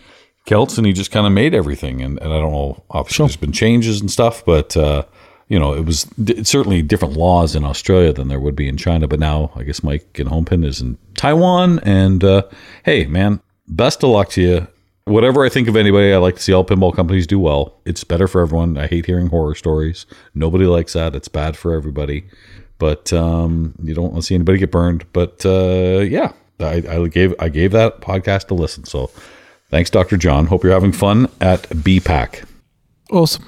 [0.47, 2.03] Celts and he just kind of made everything.
[2.03, 4.77] And, and I don't know, obviously, there's been changes and stuff, but.
[4.77, 5.05] Uh,
[5.51, 8.77] you know, it was d- certainly different laws in Australia than there would be in
[8.77, 9.09] China.
[9.09, 11.81] But now, I guess Mike and Homepin is in Taiwan.
[11.81, 12.45] And uh,
[12.85, 14.67] hey, man, best of luck to you.
[15.07, 17.81] Whatever I think of anybody, I like to see all pinball companies do well.
[17.85, 18.79] It's better for everyone.
[18.79, 20.07] I hate hearing horror stories.
[20.37, 21.17] Nobody likes that.
[21.17, 22.27] It's bad for everybody.
[22.79, 25.05] But um, you don't want to see anybody get burned.
[25.13, 26.31] But uh, yeah,
[26.61, 28.85] I, I gave I gave that podcast a listen.
[28.85, 29.11] So
[29.71, 30.17] thanks, Dr.
[30.17, 30.47] John.
[30.47, 32.45] Hope you're having fun at BPAC.
[33.11, 33.45] Awesome.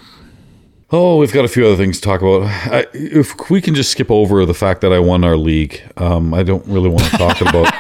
[0.91, 2.43] Oh, we've got a few other things to talk about.
[2.43, 6.35] I, if we can just skip over the fact that I won our league, um,
[6.35, 7.73] I don't really want to talk about.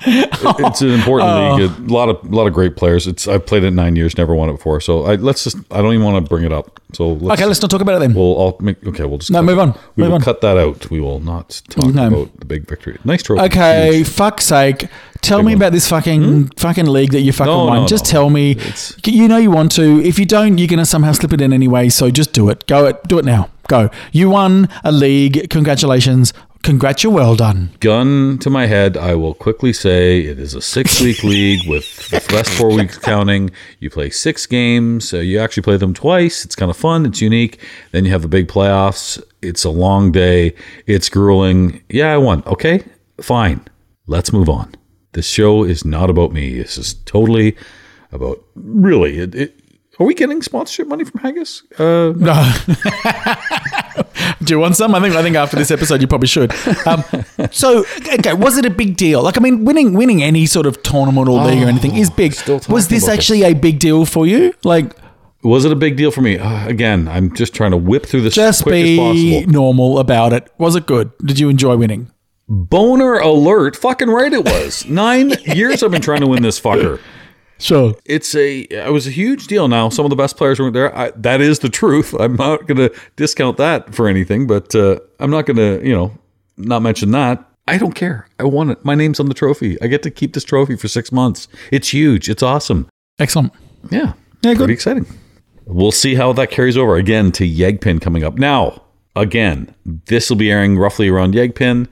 [0.06, 1.30] it's an important
[1.60, 1.70] league.
[1.78, 1.84] Oh.
[1.86, 3.06] A lot of a lot of great players.
[3.06, 4.80] It's I've played it nine years, never won it before.
[4.80, 6.80] So I let's just I don't even want to bring it up.
[6.94, 8.14] So let's, Okay, let's not talk about it then.
[8.14, 9.04] We'll I'll make okay.
[9.04, 9.72] We'll just No, move on.
[9.96, 10.20] We Move will on.
[10.22, 10.88] cut that out.
[10.90, 12.06] We will not talk No.
[12.08, 12.98] about the big victory.
[13.04, 13.42] Nice trophy.
[13.42, 14.08] Okay, Huge.
[14.08, 14.88] fuck's sake.
[15.20, 15.54] Tell me one.
[15.54, 16.42] about this fucking hmm?
[16.56, 17.80] fucking league that you fucking No, won.
[17.82, 18.52] no, just tell me.
[18.52, 20.00] It's- You know you want to.
[20.02, 21.88] If you don't, you're gonna somehow slip it in anyway.
[21.88, 22.66] So just do it.
[22.68, 23.02] Go it.
[23.08, 23.50] Do it now.
[23.66, 23.90] Go.
[24.12, 25.50] You won a league.
[25.50, 26.32] Congratulations.
[26.62, 27.02] Congrats.
[27.02, 27.70] You're well done.
[27.80, 32.08] gun to my head, I will quickly say it is a six week league with
[32.10, 33.50] the last four weeks counting.
[33.78, 35.14] You play six games.
[35.14, 36.44] Uh, you actually play them twice.
[36.44, 37.06] It's kind of fun.
[37.06, 37.60] It's unique.
[37.92, 39.22] Then you have the big playoffs.
[39.40, 40.54] It's a long day.
[40.86, 41.82] It's grueling.
[41.88, 42.42] Yeah, I won.
[42.46, 42.82] Okay,
[43.20, 43.60] fine.
[44.06, 44.74] Let's move on.
[45.12, 46.58] This show is not about me.
[46.58, 47.56] This is totally
[48.12, 49.18] about really.
[49.18, 49.60] It, it,
[50.00, 51.62] are we getting sponsorship money from Haggis?
[51.78, 52.34] Uh, No.
[54.48, 54.94] Do you want some?
[54.94, 56.52] I think I think after this episode you probably should.
[56.86, 57.04] Um,
[57.50, 57.84] so
[58.14, 59.22] okay, was it a big deal?
[59.22, 62.32] Like I mean, winning winning any sort of tournament or league or anything is big.
[62.32, 64.54] Oh, still talking Was this about actually a big deal for you?
[64.64, 64.96] Like
[65.42, 66.38] was it a big deal for me?
[66.38, 69.52] Uh, again, I'm just trying to whip through this as just quick as be possible.
[69.52, 70.50] normal about it.
[70.56, 71.12] Was it good?
[71.18, 72.10] Did you enjoy winning?
[72.48, 73.76] Boner alert.
[73.76, 74.86] Fucking right it was.
[74.86, 77.00] Nine years I've been trying to win this fucker.
[77.58, 77.94] Sure.
[78.04, 79.88] It's a it was a huge deal now.
[79.88, 80.96] Some of the best players weren't there.
[80.96, 82.14] I, that is the truth.
[82.20, 85.92] I'm not going to discount that for anything, but uh, I'm not going to, you
[85.92, 86.16] know,
[86.56, 87.44] not mention that.
[87.66, 88.26] I don't care.
[88.38, 88.84] I want it.
[88.84, 89.80] My name's on the trophy.
[89.82, 91.48] I get to keep this trophy for 6 months.
[91.70, 92.30] It's huge.
[92.30, 92.88] It's awesome.
[93.18, 93.52] Excellent.
[93.90, 94.14] Yeah.
[94.42, 94.58] Yeah, good.
[94.58, 95.06] Pretty exciting.
[95.66, 98.38] We'll see how that carries over again to YEGpin coming up.
[98.38, 98.82] Now,
[99.14, 101.88] again, this will be airing roughly around YEGpin.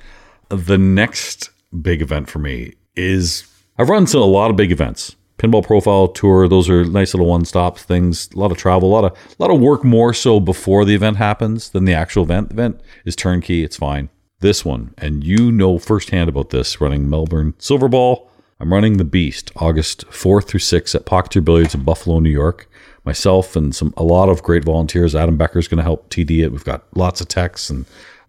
[0.48, 1.50] The next
[1.82, 3.46] big event for me is
[3.76, 5.15] I've run to a lot of big events.
[5.38, 8.30] Pinball Profile Tour, those are nice little one-stop things.
[8.34, 10.94] A lot of travel, a lot of a lot of work more so before the
[10.94, 12.48] event happens than the actual event.
[12.48, 14.08] The event is turnkey, it's fine.
[14.40, 18.30] This one, and you know firsthand about this, running Melbourne Silver Ball.
[18.58, 22.70] I'm running the Beast August 4th through 6th at Pocketeer Billiards in Buffalo, New York.
[23.04, 25.14] Myself and some a lot of great volunteers.
[25.14, 26.50] Adam Becker is going to help TD it.
[26.50, 27.84] We've got lots of techs and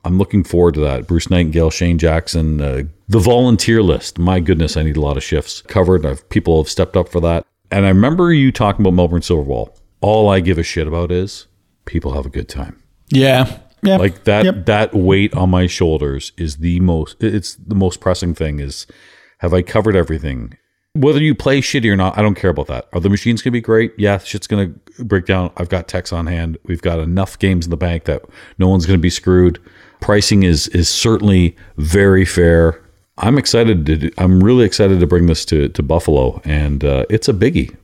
[0.07, 1.05] I'm looking forward to that.
[1.05, 4.17] Bruce Nightingale, Shane Jackson, uh, the volunteer list.
[4.17, 6.05] My goodness, I need a lot of shifts covered.
[6.05, 7.45] I've, people have stepped up for that.
[7.71, 9.77] And I remember you talking about Melbourne Silver Ball.
[9.99, 11.47] All I give a shit about is
[11.85, 12.81] people have a good time.
[13.09, 13.59] Yeah.
[13.83, 13.97] Yeah.
[13.97, 14.65] Like that Yep.
[14.65, 18.87] that weight on my shoulders is the most it's the most pressing thing is
[19.39, 20.57] have I covered everything?
[20.93, 22.87] Whether you play shitty or not, I don't care about that.
[22.91, 23.93] Are the machines going to be great?
[23.99, 25.51] Yeah, shit's going to break down.
[25.57, 26.57] I've got techs on hand.
[26.65, 28.23] We've got enough games in the bank that
[28.57, 29.59] no one's going to be screwed.
[29.99, 32.81] Pricing is is certainly very fair.
[33.17, 33.85] I'm excited.
[33.87, 37.33] To, do- I'm really excited to bring this to to Buffalo, and uh, it's a
[37.33, 37.75] biggie.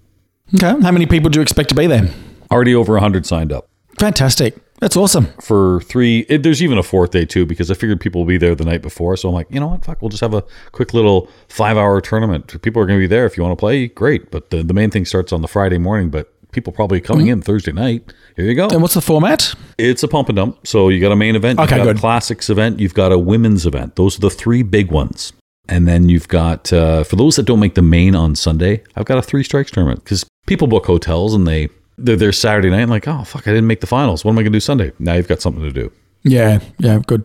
[0.56, 0.80] Okay.
[0.82, 2.10] How many people do you expect to be there?
[2.52, 3.68] Already over 100 signed up.
[4.00, 4.56] Fantastic.
[4.80, 5.28] That's awesome.
[5.42, 6.26] for three.
[6.28, 8.66] It, there's even a fourth day too because I figured people will be there the
[8.66, 9.16] night before.
[9.16, 9.86] So I'm like, you know what?
[9.86, 10.44] Fuck, we'll just have a
[10.74, 12.62] quick little five hour tournament.
[12.62, 13.88] People are going to be there if you want to play.
[13.88, 16.10] Great, but the, the main thing starts on the Friday morning.
[16.10, 18.14] But people probably coming in Thursday night.
[18.36, 18.68] Here you go.
[18.70, 19.54] And what's the format?
[19.78, 20.66] It's a pump and dump.
[20.68, 21.60] So you got a main event.
[21.60, 21.98] You've Okay, got good.
[21.98, 22.80] a classics event.
[22.80, 23.96] You've got a women's event.
[23.96, 25.34] Those are the three big ones.
[25.70, 29.06] And then you've got uh, for those that don't make the main on Sunday, I've
[29.06, 32.82] got a three strikes tournament because people book hotels and they they're there Saturday night
[32.82, 34.26] and like, oh fuck, I didn't make the finals.
[34.26, 34.92] What am I gonna do Sunday?
[35.00, 35.92] Now you've got something to do.
[36.24, 36.60] Yeah.
[36.80, 37.00] Yeah.
[37.06, 37.24] Good.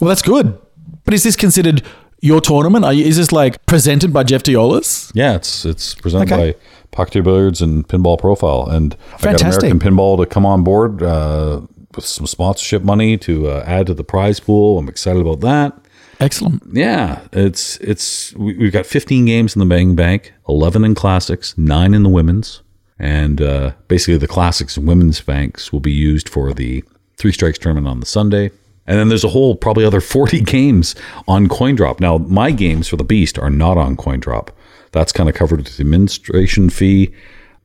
[0.00, 0.58] Well, that's good.
[1.04, 1.82] But is this considered
[2.22, 2.86] your tournament?
[2.86, 5.10] Are you, is this like presented by Jeff Teolis?
[5.14, 6.52] Yeah, it's it's presented Okay.
[6.52, 6.58] by
[6.94, 11.62] Pocketeer Billiards and Pinball Profile, and I got American Pinball to come on board uh,
[11.94, 14.78] with some sponsorship money to uh, add to the prize pool.
[14.78, 15.78] I'm excited about that.
[16.20, 16.62] Excellent.
[16.72, 21.56] Yeah, it's it's we, we've got 15 games in the Bang Bank, 11 in classics,
[21.58, 22.62] nine in the women's,
[22.98, 26.84] and uh, basically the classics and women's banks will be used for the
[27.16, 28.50] three strikes tournament on the Sunday.
[28.86, 30.94] And then there's a whole probably other 40 games
[31.26, 32.00] on CoinDrop.
[32.00, 34.50] Now my games for the Beast are not on CoinDrop.
[34.94, 37.12] That's kind of covered with the administration fee.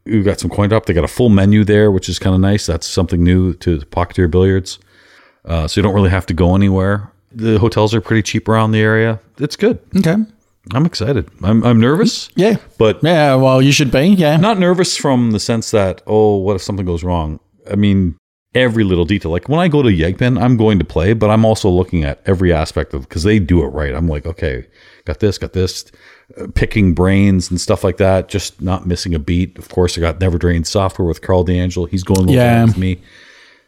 [0.05, 0.85] We've got some CoinDrop.
[0.85, 2.65] They got a full menu there, which is kind of nice.
[2.65, 4.79] That's something new to Pocketeer Billiards.
[5.45, 7.11] Uh, so you don't really have to go anywhere.
[7.31, 9.19] The hotels are pretty cheap around the area.
[9.37, 9.77] It's good.
[9.97, 10.15] Okay.
[10.73, 11.29] I'm excited.
[11.43, 12.57] I'm, I'm nervous, Yeah.
[12.79, 13.35] but Yeah.
[13.35, 14.07] Well, you should be.
[14.07, 14.37] Yeah.
[14.37, 17.39] not nervous from the sense that, oh, what if something goes wrong?
[17.71, 18.17] I mean,
[18.55, 19.31] every little detail.
[19.31, 22.21] Like when I go to YEGpin, I'm going to play, but I'm also looking at
[22.25, 23.93] every aspect of because they do it right.
[23.93, 24.65] I'm like, okay,
[25.05, 25.85] got this, got this,
[26.55, 29.57] picking brains and stuff like that, just not missing a beat.
[29.57, 31.89] Of course, I got Never Drained software with Karl DeAngelo.
[31.89, 32.65] He's going Yeah.
[32.65, 32.99] with me.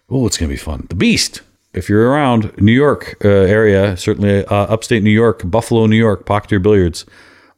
[0.09, 0.86] Oh, it's going to be fun.
[0.89, 1.41] The Beast.
[1.74, 6.26] If you're around New York uh, area, certainly uh, upstate New York, Buffalo, New York,
[6.26, 7.05] Pocketeer Billiards,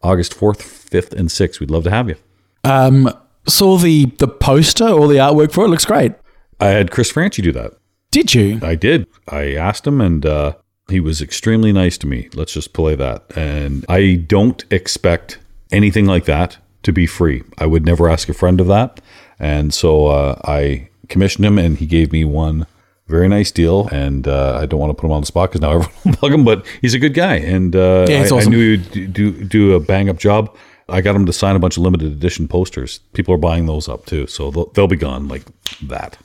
[0.04, 1.60] August 4th, 5th, and 6th.
[1.60, 2.16] We'd love to have you.
[2.64, 3.10] Um,
[3.48, 5.70] saw the the poster or the artwork for it.
[5.70, 6.14] Looks great.
[6.60, 7.74] I had Chris Franchi do that.
[8.12, 8.60] Did you?
[8.62, 9.08] I did.
[9.28, 10.54] I asked him, and uh,
[10.90, 12.30] he was extremely nice to me.
[12.34, 13.24] Let's just play that.
[13.36, 15.40] And I don't expect
[15.72, 17.44] anything like that to be free.
[17.58, 19.02] I would never ask a friend of that.
[19.40, 22.66] And so uh, I commissioned him, and he gave me one
[23.08, 23.88] very nice deal.
[23.88, 26.14] And uh, I don't want to put him on the spot because now everyone will
[26.14, 27.36] bug him, but he's a good guy.
[27.36, 30.56] And uh, Yeah, I, he's I knew he would do, do, a bang up job.
[30.90, 33.00] I got him to sign a bunch of limited edition posters.
[33.14, 34.28] People are buying those up too.
[34.28, 35.44] So they'll, they'll be gone like
[35.84, 36.18] that.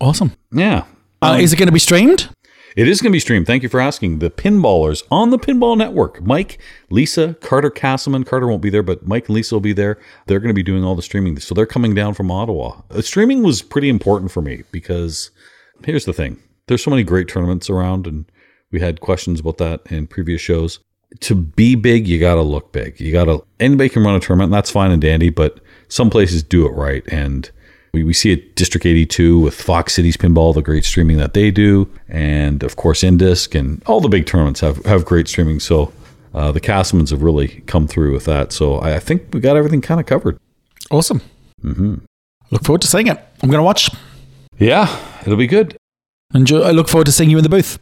[0.00, 0.32] Awesome.
[0.52, 0.84] Yeah.
[1.22, 2.28] Uh, is it going to be streamed?
[2.74, 3.46] It is going to be streamed.
[3.46, 4.18] Thank you for asking.
[4.18, 6.22] The Pinballers on the Pinball Network.
[6.22, 6.58] Mike,
[6.88, 8.24] Lisa, Carter Castleman.
[8.24, 9.98] Carter won't be there, but Mike and Lisa will be there.
[10.26, 11.38] They're going to be doing all the streaming.
[11.38, 12.80] So they're coming down from Ottawa.
[12.90, 15.30] Uh, streaming was pretty important for me because
[15.84, 18.24] here's the thing there's so many great tournaments around, and
[18.70, 20.80] we had questions about that in previous shows.
[21.20, 22.98] To be big, you got to look big.
[22.98, 26.08] You got to, anybody can run a tournament, and that's fine and dandy, but some
[26.08, 27.06] places do it right.
[27.08, 27.50] And
[27.92, 31.50] we, we see it District 82 with Fox Cities Pinball, the great streaming that they
[31.50, 31.88] do.
[32.08, 35.60] And of course, Indisc and all the big tournaments have, have great streaming.
[35.60, 35.92] So
[36.34, 38.52] uh, the Castlemans have really come through with that.
[38.52, 40.38] So I, I think we got everything kind of covered.
[40.90, 41.20] Awesome.
[41.62, 41.96] Mm-hmm.
[42.50, 43.18] Look forward to seeing it.
[43.42, 43.90] I'm going to watch.
[44.58, 45.76] Yeah, it'll be good.
[46.34, 46.60] Enjoy.
[46.60, 47.78] I look forward to seeing you in the booth.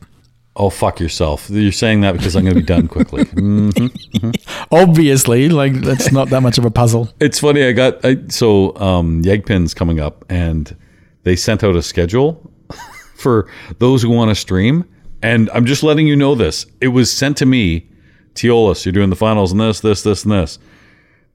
[0.56, 1.48] Oh, fuck yourself.
[1.48, 3.24] You're saying that because I'm going to be done quickly.
[3.34, 4.34] Mhm.
[4.72, 7.08] Obviously, like that's not that much of a puzzle.
[7.20, 7.64] It's funny.
[7.64, 10.76] I got I, so um, YEGpin's coming up, and
[11.22, 12.50] they sent out a schedule
[13.16, 13.48] for
[13.78, 14.84] those who want to stream.
[15.22, 16.66] And I'm just letting you know this.
[16.80, 17.88] It was sent to me,
[18.34, 18.84] Teolis.
[18.84, 20.58] You're doing the finals and this, this, this, and this.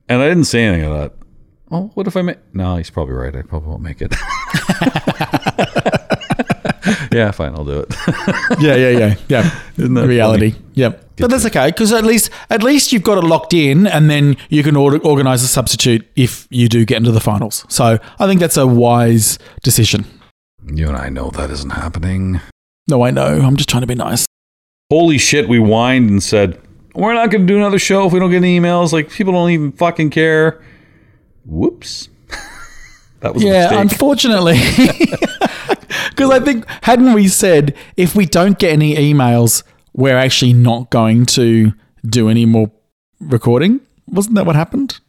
[0.09, 1.13] And I didn't say anything of that.
[1.71, 2.37] Oh, what if I make?
[2.53, 3.35] No, he's probably right.
[3.35, 4.13] I probably won't make it.
[7.15, 7.53] yeah, fine.
[7.55, 7.95] I'll do it.
[8.59, 9.59] Yeah, yeah, yeah, yeah.
[9.77, 10.51] Isn't that Reality.
[10.51, 10.63] funny?
[10.73, 11.01] Yep.
[11.17, 14.35] But that's okay because at least at least you've got it locked in, and then
[14.49, 17.65] you can order, organize a substitute if you do get into the finals.
[17.69, 20.05] So I think that's a wise decision.
[20.73, 22.41] you and I know that isn't happening.
[22.89, 23.27] No, I know.
[23.41, 24.25] I'm just trying to be nice.
[24.91, 26.59] holy shit, we whined and said,
[26.93, 28.91] we're not going to do another show if we don't get any emails.
[28.93, 30.61] Like, people don't even fucking care.
[31.45, 32.09] Whoops.
[33.21, 34.57] that was a Yeah, unfortunately.
[36.15, 39.63] Because I think, hadn't we said if we don't get any emails,
[39.93, 41.73] we're actually not going to
[42.05, 42.71] do any more
[43.19, 43.81] recording?
[44.07, 44.99] Wasn't that what happened?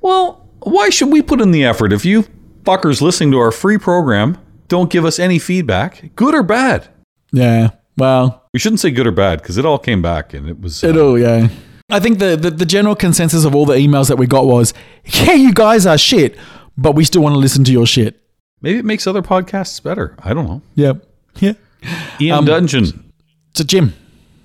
[0.00, 2.24] well, why should we put in the effort if you
[2.64, 4.38] fuckers listening to our free program
[4.68, 6.86] don't give us any feedback, good or bad?
[7.32, 7.70] Yeah.
[7.96, 10.82] Well, We shouldn't say good or bad because it all came back and it was.
[10.84, 11.48] uh, it all, yeah.
[11.90, 14.72] I think the, the the general consensus of all the emails that we got was,
[15.04, 16.36] yeah, you guys are shit,
[16.78, 18.21] but we still want to listen to your shit.
[18.62, 20.14] Maybe it makes other podcasts better.
[20.22, 20.62] I don't know.
[20.76, 21.04] Yep.
[21.40, 21.52] Yeah.
[22.20, 23.12] Ian Um, Dungeon.
[23.54, 23.92] So Jim.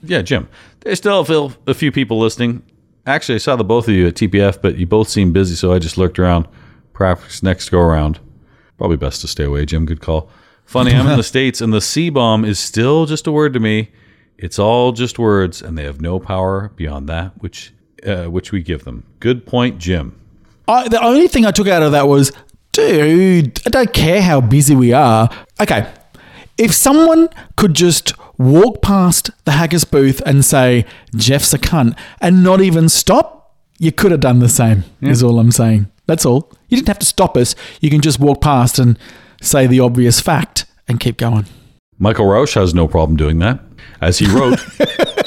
[0.03, 0.47] Yeah, Jim.
[0.82, 2.63] There's still a few, a few people listening.
[3.05, 5.72] Actually, I saw the both of you at TPF, but you both seemed busy, so
[5.72, 6.47] I just lurked around.
[6.93, 8.20] Perhaps next go around.
[8.78, 9.86] Probably best to stay away, Jim.
[9.86, 10.30] Good call.
[10.65, 13.59] Funny, I'm in the States, and the C bomb is still just a word to
[13.59, 13.89] me.
[14.38, 17.74] It's all just words, and they have no power beyond that which
[18.05, 19.03] uh, which we give them.
[19.20, 20.20] Good point, Jim.
[20.68, 22.32] I, the only thing I took out of that was,
[22.78, 25.30] dude, I don't care how busy we are.
[25.59, 25.91] Okay,
[26.57, 32.43] if someone could just walk past the Haggis booth and say Jeff's a cunt and
[32.43, 34.84] not even stop, you could have done the same.
[35.01, 35.88] Is all I'm saying.
[36.05, 36.51] That's all.
[36.69, 37.55] You didn't have to stop us.
[37.82, 38.97] You can just walk past and
[39.41, 41.47] say the obvious fact and keep going.
[41.97, 43.59] Michael Rausch has no problem doing that.
[44.01, 44.59] As he wrote,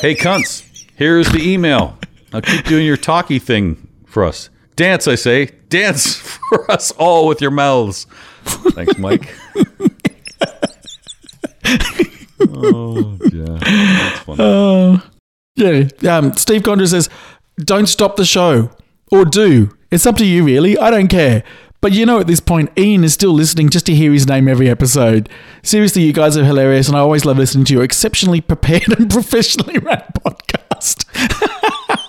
[0.01, 1.99] Hey, cunts, here's the email.
[2.33, 4.51] Now keep doing your talky thing for us.
[4.81, 5.51] Dance, I say.
[5.69, 6.17] Dance
[6.49, 8.07] for us all with your mouths.
[8.45, 9.31] Thanks, Mike.
[12.49, 13.59] oh, yeah.
[13.61, 15.03] That's funny.
[15.55, 16.17] Yeah.
[16.17, 17.11] Um, Steve Condra says,
[17.59, 18.71] don't stop the show.
[19.13, 19.77] Or do.
[19.91, 20.79] It's up to you, really.
[20.79, 21.45] I don't care.
[21.83, 24.49] But you know, at this point, Ian is still listening just to hear his name
[24.49, 25.29] every episode.
[25.63, 29.11] Seriously, you guys are hilarious, and I always love listening to your exceptionally prepared and
[29.11, 31.05] professionally ran podcast.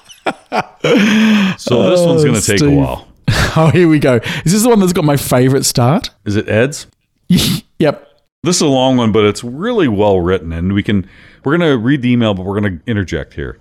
[1.58, 3.08] So this one's going to oh, take a while.
[3.56, 4.16] oh, here we go.
[4.46, 6.10] Is this the one that's got my favorite start?
[6.26, 6.88] Is it Ed's?
[7.80, 8.08] yep.
[8.44, 11.08] This is a long one, but it's really well written, and we can.
[11.44, 13.60] We're going to read the email, but we're going to interject here.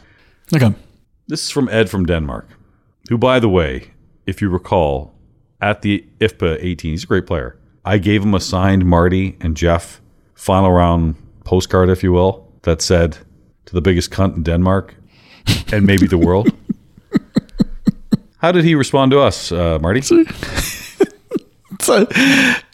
[0.54, 0.74] Okay.
[1.28, 2.48] This is from Ed from Denmark,
[3.08, 3.90] who, by the way,
[4.26, 5.12] if you recall,
[5.60, 7.58] at the IFPA 18, he's a great player.
[7.84, 10.00] I gave him a signed Marty and Jeff
[10.34, 11.14] final round
[11.44, 13.18] postcard, if you will, that said
[13.66, 14.94] to the biggest cunt in Denmark
[15.72, 16.50] and maybe the world.
[18.40, 20.00] How did he respond to us, uh, Marty?
[21.80, 22.06] So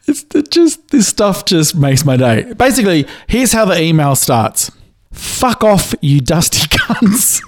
[0.08, 2.52] it's it just this stuff just makes my day.
[2.54, 4.70] Basically, here's how the email starts.
[5.12, 7.40] Fuck off, you dusty cunts.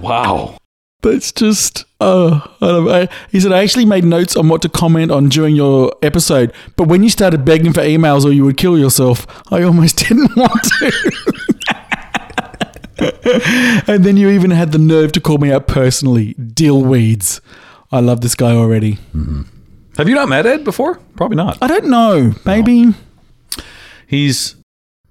[0.00, 0.56] Wow.
[1.02, 3.06] That's just uh I don't know.
[3.30, 6.88] He said I actually made notes on what to comment on during your episode, but
[6.88, 10.62] when you started begging for emails or you would kill yourself, I almost didn't want
[10.80, 11.47] to.
[12.98, 16.34] And then you even had the nerve to call me out personally.
[16.34, 17.40] Dill weeds.
[17.90, 18.98] I love this guy already.
[19.96, 20.96] Have you not met Ed before?
[21.16, 21.58] Probably not.
[21.60, 22.34] I don't know.
[22.44, 22.92] Maybe
[24.06, 24.56] He's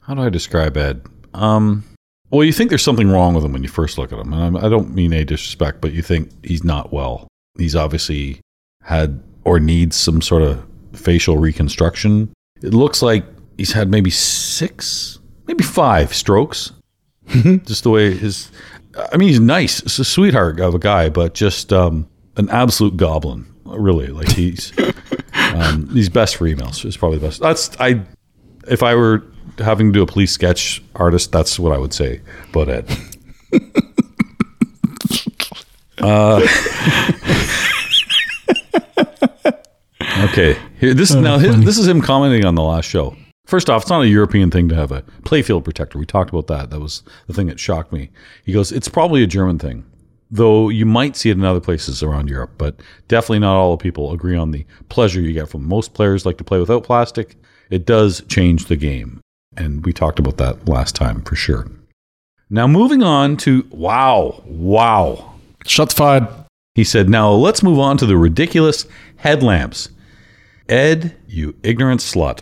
[0.02, 1.02] how do I describe Ed?
[1.34, 1.84] Um,
[2.30, 4.58] well, you think there's something wrong with him when you first look at him, and
[4.58, 7.28] I don't mean a disrespect, but you think he's not well.
[7.58, 8.40] He's obviously
[8.84, 12.34] had or needs some sort of facial reconstruction.
[12.62, 13.26] It looks like
[13.58, 16.72] he's had maybe six, maybe five strokes.
[17.65, 18.51] just the way his,
[19.11, 22.07] I mean, he's nice, It's a sweetheart of a guy, but just um,
[22.38, 23.45] an absolute goblin.
[23.65, 24.71] Really, like he's
[25.34, 26.86] um, he's best for emails.
[26.86, 27.41] Is probably the best.
[27.41, 28.01] That's I
[28.69, 29.25] if I were
[29.57, 32.89] having to do a police sketch artist, that's what I would say about Ed.
[35.99, 36.41] uh,
[40.30, 43.15] okay, here, this now his, this is him commenting on the last show.
[43.48, 45.98] First off, it's not a European thing to have a playfield protector.
[45.98, 46.70] We talked about that.
[46.70, 48.10] That was the thing that shocked me.
[48.43, 49.86] He goes, it's probably a German thing,
[50.30, 52.76] though you might see it in other places around Europe, but
[53.08, 55.66] definitely not all the people agree on the pleasure you get from.
[55.66, 57.38] Most players like to play without plastic.
[57.70, 59.22] It does change the game,
[59.56, 61.72] and we talked about that last time for sure.
[62.50, 65.36] Now moving on to wow, wow.
[65.66, 66.28] shots fired.
[66.76, 68.86] He said, Now let's move on to the ridiculous
[69.16, 69.88] headlamps.
[70.68, 72.41] Ed, you ignorant slut.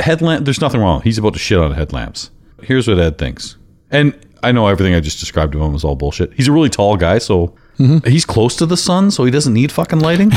[0.00, 1.02] Headlamp, there's nothing wrong.
[1.02, 2.30] He's about to shit on headlamps.
[2.62, 3.56] Here's what Ed thinks.
[3.90, 6.32] And I know everything I just described to him was all bullshit.
[6.34, 8.08] He's a really tall guy, so mm-hmm.
[8.08, 10.30] he's close to the sun, so he doesn't need fucking lighting.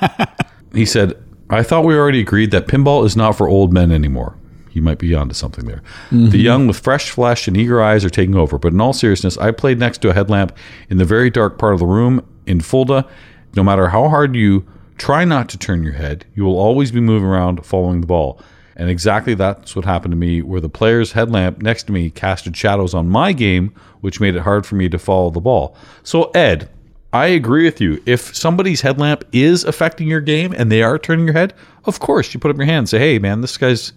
[0.74, 1.14] he said,
[1.50, 4.36] I thought we already agreed that pinball is not for old men anymore.
[4.70, 5.82] He might be onto something there.
[6.10, 6.30] Mm-hmm.
[6.30, 8.58] The young with fresh flesh and eager eyes are taking over.
[8.58, 10.56] But in all seriousness, I played next to a headlamp
[10.88, 13.06] in the very dark part of the room in Fulda.
[13.54, 14.66] No matter how hard you
[14.96, 18.40] try not to turn your head, you will always be moving around following the ball.
[18.76, 22.56] And exactly that's what happened to me, where the player's headlamp next to me casted
[22.56, 25.76] shadows on my game, which made it hard for me to follow the ball.
[26.02, 26.68] So, Ed,
[27.12, 28.02] I agree with you.
[28.06, 31.52] If somebody's headlamp is affecting your game and they are turning your head,
[31.84, 33.92] of course you put up your hand and say, "Hey, man, this guy's,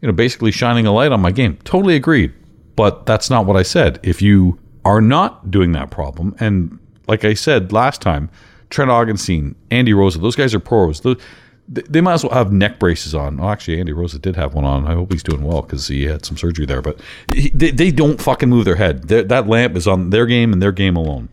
[0.00, 2.32] you know, basically shining a light on my game." Totally agreed.
[2.76, 3.98] But that's not what I said.
[4.02, 8.30] If you are not doing that problem, and like I said last time,
[8.70, 11.00] Trent Augenstein, Andy Rosa, those guys are pros.
[11.00, 11.26] Those, th-
[11.72, 13.40] they might as well have neck braces on.
[13.40, 14.86] Oh, actually, Andy Rosa did have one on.
[14.86, 16.82] I hope he's doing well because he had some surgery there.
[16.82, 17.00] But
[17.32, 19.08] he, they, they don't fucking move their head.
[19.08, 21.30] they that lamp is on their game and their game alone.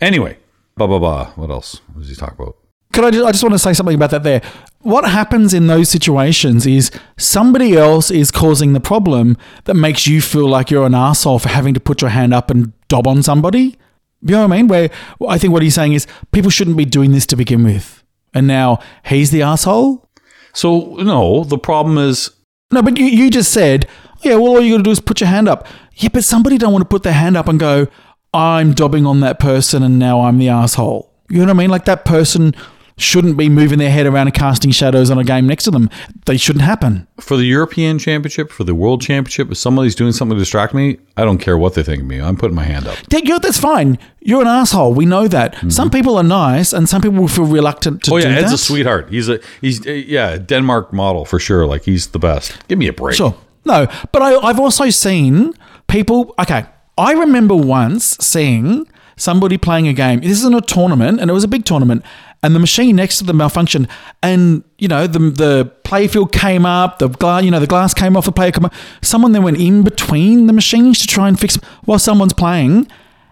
[0.00, 0.38] Anyway,
[0.76, 1.32] blah blah blah.
[1.32, 1.80] What else?
[1.92, 2.56] What does he talk about?
[2.92, 4.42] Can I just, I just want to say something about that there.
[4.80, 10.20] What happens in those situations is somebody else is causing the problem that makes you
[10.20, 13.22] feel like you're an asshole for having to put your hand up and dob on
[13.22, 13.78] somebody.
[14.20, 14.68] You know what I mean?
[14.68, 14.90] Where
[15.26, 18.01] I think what he's saying is people shouldn't be doing this to begin with.
[18.34, 20.08] And now he's the asshole?
[20.52, 22.30] So no, the problem is
[22.70, 23.86] No, but you, you just said,
[24.22, 25.66] yeah, well, all you got to do is put your hand up.
[25.96, 27.86] Yeah, but somebody don't want to put their hand up and go,
[28.32, 31.12] I'm dobbing on that person and now I'm the asshole.
[31.28, 31.70] You know what I mean?
[31.70, 32.54] Like that person
[33.02, 35.90] shouldn't be moving their head around and casting shadows on a game next to them.
[36.26, 37.06] They shouldn't happen.
[37.20, 39.50] for the European Championship, for the World Championship.
[39.50, 42.20] If somebody's doing something to distract me, I don't care what they think of me.
[42.20, 42.96] I'm putting my hand up.
[43.10, 43.98] Yeah, you that's fine.
[44.20, 44.94] You're an asshole.
[44.94, 45.56] We know that.
[45.72, 48.14] Some people are nice and some people will feel reluctant to Mm-hmm.
[48.14, 48.60] Oh yeah, do Ed's that.
[48.60, 49.08] a sweetheart.
[49.10, 51.66] He's a he's uh, yeah Denmark model for sure.
[51.66, 52.56] Like he's the best.
[52.68, 53.16] Give me a break.
[53.16, 53.34] Sure.
[53.64, 55.52] No, but I, I've also seen
[55.86, 56.34] people.
[56.38, 56.64] Okay,
[56.98, 58.86] I remember once seeing
[59.16, 60.20] somebody playing a game.
[60.20, 62.02] This isn't a tournament, and it was a big tournament.
[62.44, 63.88] And the machine next to them malfunctioned,
[64.20, 68.16] and you know the the playfield came up, the glass, you know the glass came
[68.16, 68.74] off, the player came up.
[69.00, 72.88] Someone then went in between the machines to try and fix while someone's playing,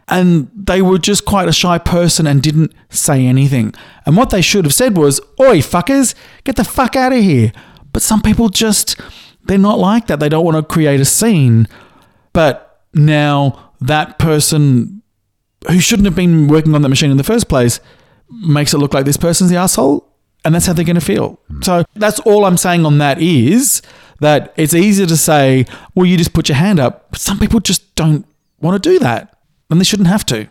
[0.06, 3.74] and they were just quite a shy person and didn't say anything.
[4.06, 7.50] And what they should have said was, "Oi, fuckers, get the fuck out of here."
[7.92, 8.94] But some people just
[9.44, 10.20] they're not like that.
[10.20, 11.66] They don't want to create a scene.
[12.32, 15.02] But now that person
[15.68, 17.80] who shouldn't have been working on that machine in the first place
[18.30, 20.06] makes it look like this person's the asshole,
[20.44, 21.38] and that's how they're going to feel.
[21.62, 23.82] So that's all I'm saying on that is
[24.20, 27.60] that it's easier to say, well, you just put your hand up, but some people
[27.60, 28.26] just don't
[28.60, 29.36] want to do that,
[29.70, 30.48] and they shouldn't have to.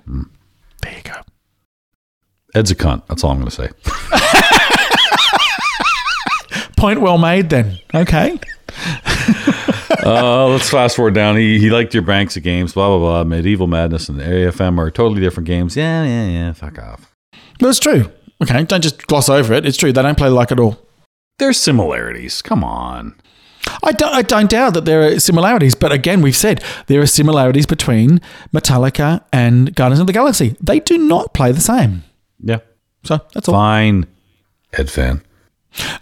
[0.82, 1.16] There you go.
[2.56, 3.06] Ed's a cunt.
[3.08, 3.70] That's all I'm going to say.
[6.78, 7.50] Point well made.
[7.50, 8.40] Then okay.
[10.02, 11.36] Uh, let's fast forward down.
[11.36, 12.74] He, he liked your banks of games.
[12.74, 13.24] Blah blah blah.
[13.26, 15.76] Medieval Madness and AFM are totally different games.
[15.76, 16.54] Yeah yeah yeah.
[16.54, 17.14] Fuck off.
[17.60, 18.12] But it's true.
[18.41, 19.66] Okay, don't just gloss over it.
[19.66, 19.91] It's true.
[19.91, 20.80] They don't play like at all.
[21.38, 22.41] There's similarities.
[22.41, 23.16] Come on.
[23.84, 27.05] I don't, I don't doubt that there are similarities, but again, we've said there are
[27.05, 28.22] similarities between
[28.53, 30.55] Metallica and Guardians of the Galaxy.
[30.62, 32.03] They do not play the same.
[32.39, 32.60] Yeah.
[33.03, 33.55] So that's all.
[33.55, 34.07] Fine.
[34.74, 35.22] Ed fan.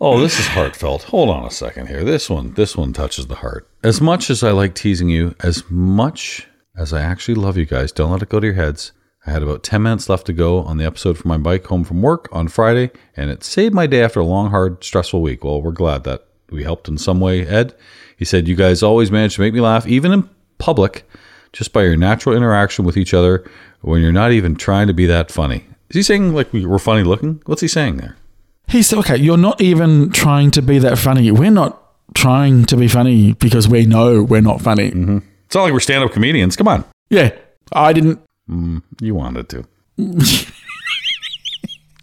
[0.00, 1.04] oh, this is heartfelt.
[1.04, 2.04] Hold on a second here.
[2.04, 3.68] This one, this one touches the heart.
[3.84, 7.92] As much as I like teasing you, as much as I actually love you guys,
[7.92, 8.92] don't let it go to your heads.
[9.26, 11.84] I had about 10 minutes left to go on the episode for my bike home
[11.84, 15.44] from work on Friday, and it saved my day after a long, hard, stressful week.
[15.44, 17.74] Well, we're glad that we helped in some way, Ed.
[18.16, 21.08] He said, You guys always manage to make me laugh, even in public,
[21.52, 23.48] just by your natural interaction with each other
[23.80, 25.64] when you're not even trying to be that funny.
[25.90, 27.42] Is he saying like we're funny looking?
[27.46, 28.16] What's he saying there?
[28.68, 31.30] He said, okay, you're not even trying to be that funny.
[31.30, 31.78] We're not
[32.14, 34.90] trying to be funny because we know we're not funny.
[34.90, 35.18] Mm-hmm.
[35.46, 36.56] It's not like we're stand up comedians.
[36.56, 36.84] Come on.
[37.10, 37.32] Yeah,
[37.72, 38.20] I didn't.
[38.48, 39.64] Mm, you wanted to.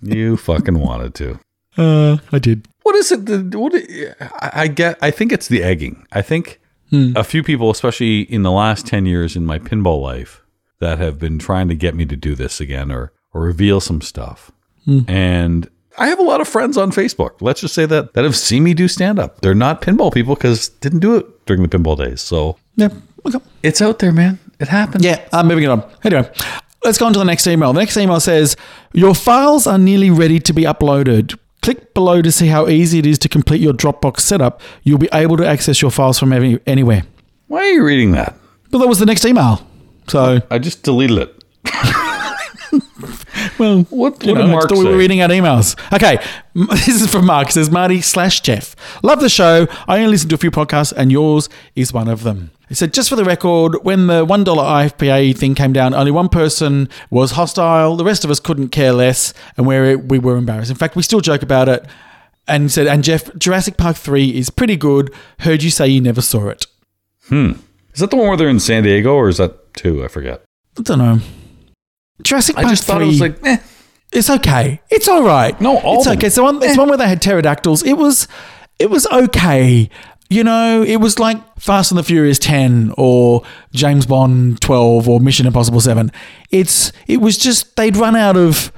[0.02, 1.40] you fucking wanted to.
[1.78, 2.68] Uh, I did.
[2.84, 3.26] What is it?
[3.26, 4.98] that- What I I get?
[5.02, 6.06] I think it's the egging.
[6.12, 6.60] I think
[6.90, 7.12] hmm.
[7.16, 10.42] a few people, especially in the last ten years in my pinball life,
[10.80, 14.02] that have been trying to get me to do this again or or reveal some
[14.02, 14.52] stuff.
[14.86, 15.00] Hmm.
[15.08, 17.42] And I have a lot of friends on Facebook.
[17.42, 19.42] Let's just say that that have seen me do stand up.
[19.42, 22.22] They're not pinball people because didn't do it during the pinball days.
[22.22, 22.90] So Yeah.
[23.26, 23.40] Okay.
[23.64, 24.40] it's out there, man.
[24.60, 25.04] It happens.
[25.06, 25.90] Yeah, I'm moving it on.
[26.04, 26.30] Anyway,
[26.84, 27.72] let's go on to the next email.
[27.74, 28.56] The next email says,
[28.94, 31.38] Your files are nearly ready to be uploaded.
[31.62, 34.62] Click below to see how easy it is to complete your Dropbox setup.
[34.84, 37.04] You'll be able to access your files from any, anywhere.
[37.48, 38.36] Why are you reading that?
[38.72, 39.66] But that was the next email.
[40.08, 41.44] So, I just deleted it.
[43.60, 44.92] well, What, you what know, did Mark it's- we say?
[44.92, 45.76] were reading out emails.
[45.94, 46.18] Okay,
[46.56, 47.50] this is from Mark.
[47.50, 48.76] It says Marty slash Jeff.
[49.04, 49.68] Love the show.
[49.88, 52.52] I only listen to a few podcasts, and yours is one of them.
[52.70, 56.30] He said, just for the record, when the $1 IFPA thing came down, only one
[56.30, 57.96] person was hostile.
[57.96, 60.70] The rest of us couldn't care less, and we we were embarrassed.
[60.70, 61.86] In fact, we still joke about it.
[62.48, 65.12] And he said, and Jeff, Jurassic Park 3 is pretty good.
[65.40, 66.68] Heard you say you never saw it.
[67.32, 70.04] Is that the one where they're in San Diego or is that two?
[70.04, 70.44] I forget.
[70.78, 71.20] I don't know.
[72.24, 72.94] Jurassic Park I just 3.
[72.94, 73.58] thought it was like, eh.
[74.12, 74.82] It's okay.
[74.90, 75.60] It's all right.
[75.62, 76.30] No, all it's okay.
[76.30, 76.62] So one.
[76.64, 77.84] It's one where they had pterodactyls.
[77.84, 78.28] It was,
[78.80, 79.90] it was okay.
[80.30, 83.42] You know, it was like Fast and the Furious Ten or
[83.74, 86.12] James Bond Twelve or Mission Impossible Seven.
[86.52, 88.72] It's it was just they'd run out of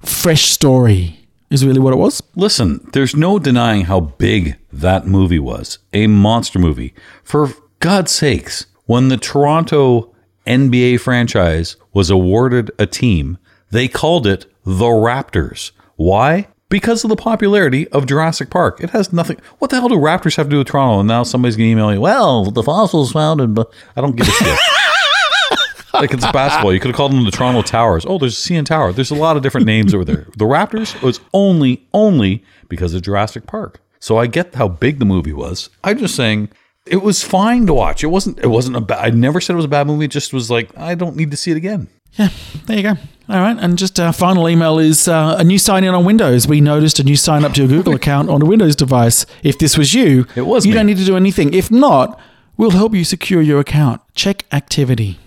[0.00, 1.20] fresh story.
[1.48, 2.20] Is really what it was.
[2.34, 5.78] Listen, there's no denying how big that movie was.
[5.92, 6.92] A monster movie.
[7.22, 10.12] For God's sakes, when the Toronto
[10.44, 13.38] NBA franchise was awarded a team,
[13.70, 15.70] they called it the Raptors.
[15.94, 16.48] Why?
[16.68, 18.80] Because of the popularity of Jurassic Park.
[18.80, 19.38] It has nothing.
[19.58, 21.00] What the hell do Raptors have to do with Toronto?
[21.00, 23.54] And now somebody's going to email you, well, the fossils found in.
[23.54, 24.58] But I don't give a shit.
[25.94, 26.72] like it's basketball.
[26.72, 28.04] You could have called them the Toronto Towers.
[28.06, 28.92] Oh, there's a CN Tower.
[28.92, 30.26] There's a lot of different names over there.
[30.36, 33.80] The Raptors was only, only because of Jurassic Park.
[34.00, 35.70] So I get how big the movie was.
[35.82, 36.50] I'm just saying
[36.86, 38.04] it was fine to watch.
[38.04, 38.38] It wasn't.
[38.38, 39.04] It wasn't a bad.
[39.04, 40.04] I never said it was a bad movie.
[40.04, 41.88] It just was like I don't need to see it again.
[42.12, 42.28] Yeah,
[42.66, 42.94] there you go.
[43.28, 46.46] All right, and just our final email is uh, a new sign in on Windows.
[46.46, 49.26] We noticed a new sign up to your Google account on a Windows device.
[49.42, 50.76] If this was you, It was You me.
[50.76, 51.52] don't need to do anything.
[51.52, 52.20] If not,
[52.56, 54.00] we'll help you secure your account.
[54.14, 55.18] Check activity.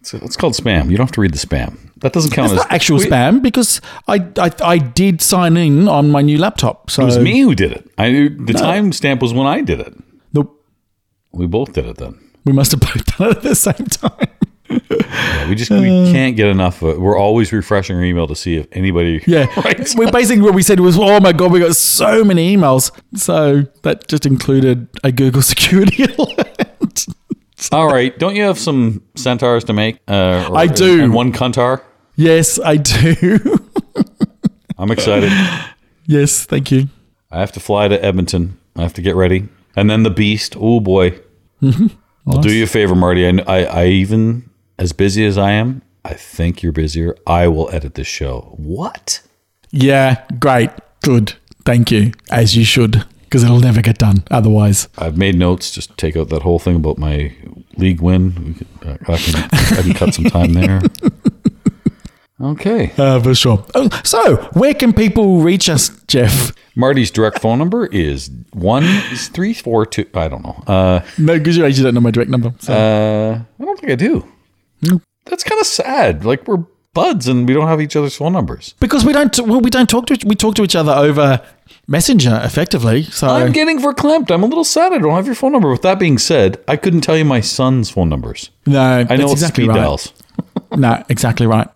[0.00, 0.90] It's, it's called spam.
[0.90, 1.78] You don't have to read the spam.
[1.96, 5.56] That doesn't count It's as not actual Wait, spam because I, I I did sign
[5.56, 6.90] in on my new laptop.
[6.90, 7.90] So It was me who did it.
[7.98, 9.94] I knew the timestamp was when I did it.
[10.32, 10.64] Nope.
[11.32, 12.20] We both did it then.
[12.44, 14.28] We must have both done it at the same time.
[14.70, 16.82] Yeah, we just we can't get enough.
[16.82, 17.00] Of it.
[17.00, 19.22] We're always refreshing our email to see if anybody.
[19.26, 19.46] Yeah.
[19.96, 22.90] We basically what we said was, oh my god, we got so many emails.
[23.16, 27.06] So that just included a Google security alert.
[27.72, 28.16] All right.
[28.18, 29.98] Don't you have some centaurs to make?
[30.06, 31.02] Uh, or- I do.
[31.02, 31.82] And one cuntar.
[32.16, 33.38] yes, I do.
[34.78, 35.32] I'm excited.
[36.06, 36.88] yes, thank you.
[37.30, 38.58] I have to fly to Edmonton.
[38.76, 40.54] I have to get ready, and then the beast.
[40.58, 41.18] Oh boy.
[41.60, 41.88] Mm-hmm.
[42.30, 43.26] I'll do you a favor, Marty.
[43.26, 44.47] I, I, I even
[44.78, 47.16] as busy as I am, I think you're busier.
[47.26, 48.54] I will edit this show.
[48.56, 49.20] What?
[49.70, 50.70] Yeah, great.
[51.02, 51.34] Good.
[51.64, 52.12] Thank you.
[52.30, 53.04] As you should.
[53.24, 54.88] Because it'll never get done otherwise.
[54.96, 55.70] I've made notes.
[55.70, 57.34] Just take out that whole thing about my
[57.76, 58.64] league win.
[58.82, 60.80] Uh, I, can, I can cut some time there.
[62.40, 62.92] Okay.
[62.96, 63.64] Uh, for sure.
[63.74, 66.52] Oh, so, where can people reach us, Jeff?
[66.76, 68.84] Marty's direct phone number is one
[69.16, 70.06] three four two.
[70.14, 70.62] I don't know.
[70.68, 72.54] Uh, No, because you actually don't know my direct number.
[72.60, 72.72] So.
[72.72, 74.24] uh, I don't think I do.
[75.24, 76.24] That's kind of sad.
[76.24, 76.64] Like we're
[76.94, 78.74] buds and we don't have each other's phone numbers.
[78.80, 81.40] because we don't, well, we don't talk to we talk to each other over
[81.86, 83.02] Messenger effectively.
[83.04, 84.30] So I'm getting verklempt.
[84.30, 84.92] I'm a little sad.
[84.92, 85.70] I don't have your phone number.
[85.70, 88.50] With that being said, I couldn't tell you my son's phone numbers.
[88.66, 89.76] no, I know exactly speed right.
[89.76, 90.12] dials.
[90.76, 91.66] No, exactly right.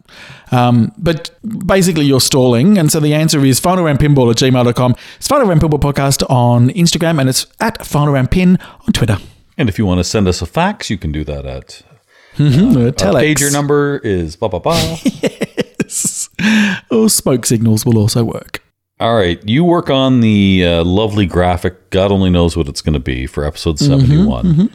[0.53, 1.31] Um, but
[1.67, 2.77] basically, you're stalling.
[2.77, 4.95] And so the answer is finalroundpinball at gmail.com.
[5.17, 9.17] It's Final Round Pinball Podcast on Instagram, and it's at Final Round Pin on Twitter.
[9.57, 11.83] And if you want to send us a fax, you can do that at
[12.41, 13.35] Uh, our telex.
[13.35, 14.97] pager number is blah blah blah.
[16.91, 18.63] Or smoke signals will also work.
[19.01, 21.91] All right, you work on the uh, lovely graphic.
[21.91, 24.71] God only knows what it's going to be for episode Mm-hmm, seventy-one.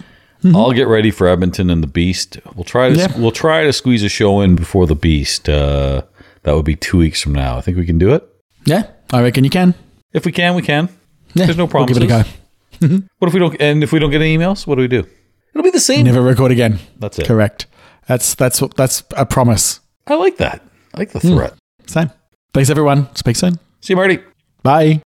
[0.55, 2.38] I'll get ready for Edmonton and the Beast.
[2.55, 3.18] We'll try to Yeah.
[3.20, 5.49] we'll try to squeeze a show in before the Beast.
[5.49, 6.03] Uh,
[6.43, 7.58] that would be two weeks from now.
[7.58, 8.24] I think we can do it.
[8.66, 9.74] Yeah, I reckon you can.
[10.14, 10.89] If we can, we can.
[11.34, 11.93] Yeah, There's no problem.
[11.99, 12.28] We'll give it
[12.82, 12.99] a go.
[13.20, 13.60] What if we don't?
[13.60, 15.05] And if we don't get any emails, what do we do?
[15.58, 16.05] It'll be the same.
[16.05, 16.78] Never record again.
[16.99, 17.26] That's it.
[17.26, 17.66] Correct.
[18.08, 19.80] That's that's what that's a promise.
[20.05, 20.62] I like that.
[20.93, 21.53] I like the threat.
[21.82, 21.88] Hmm.
[21.88, 22.12] Same.
[22.53, 23.14] Thanks, everyone.
[23.16, 23.55] Speak soon.
[23.82, 24.20] See you, Marty.
[24.62, 25.01] Bye.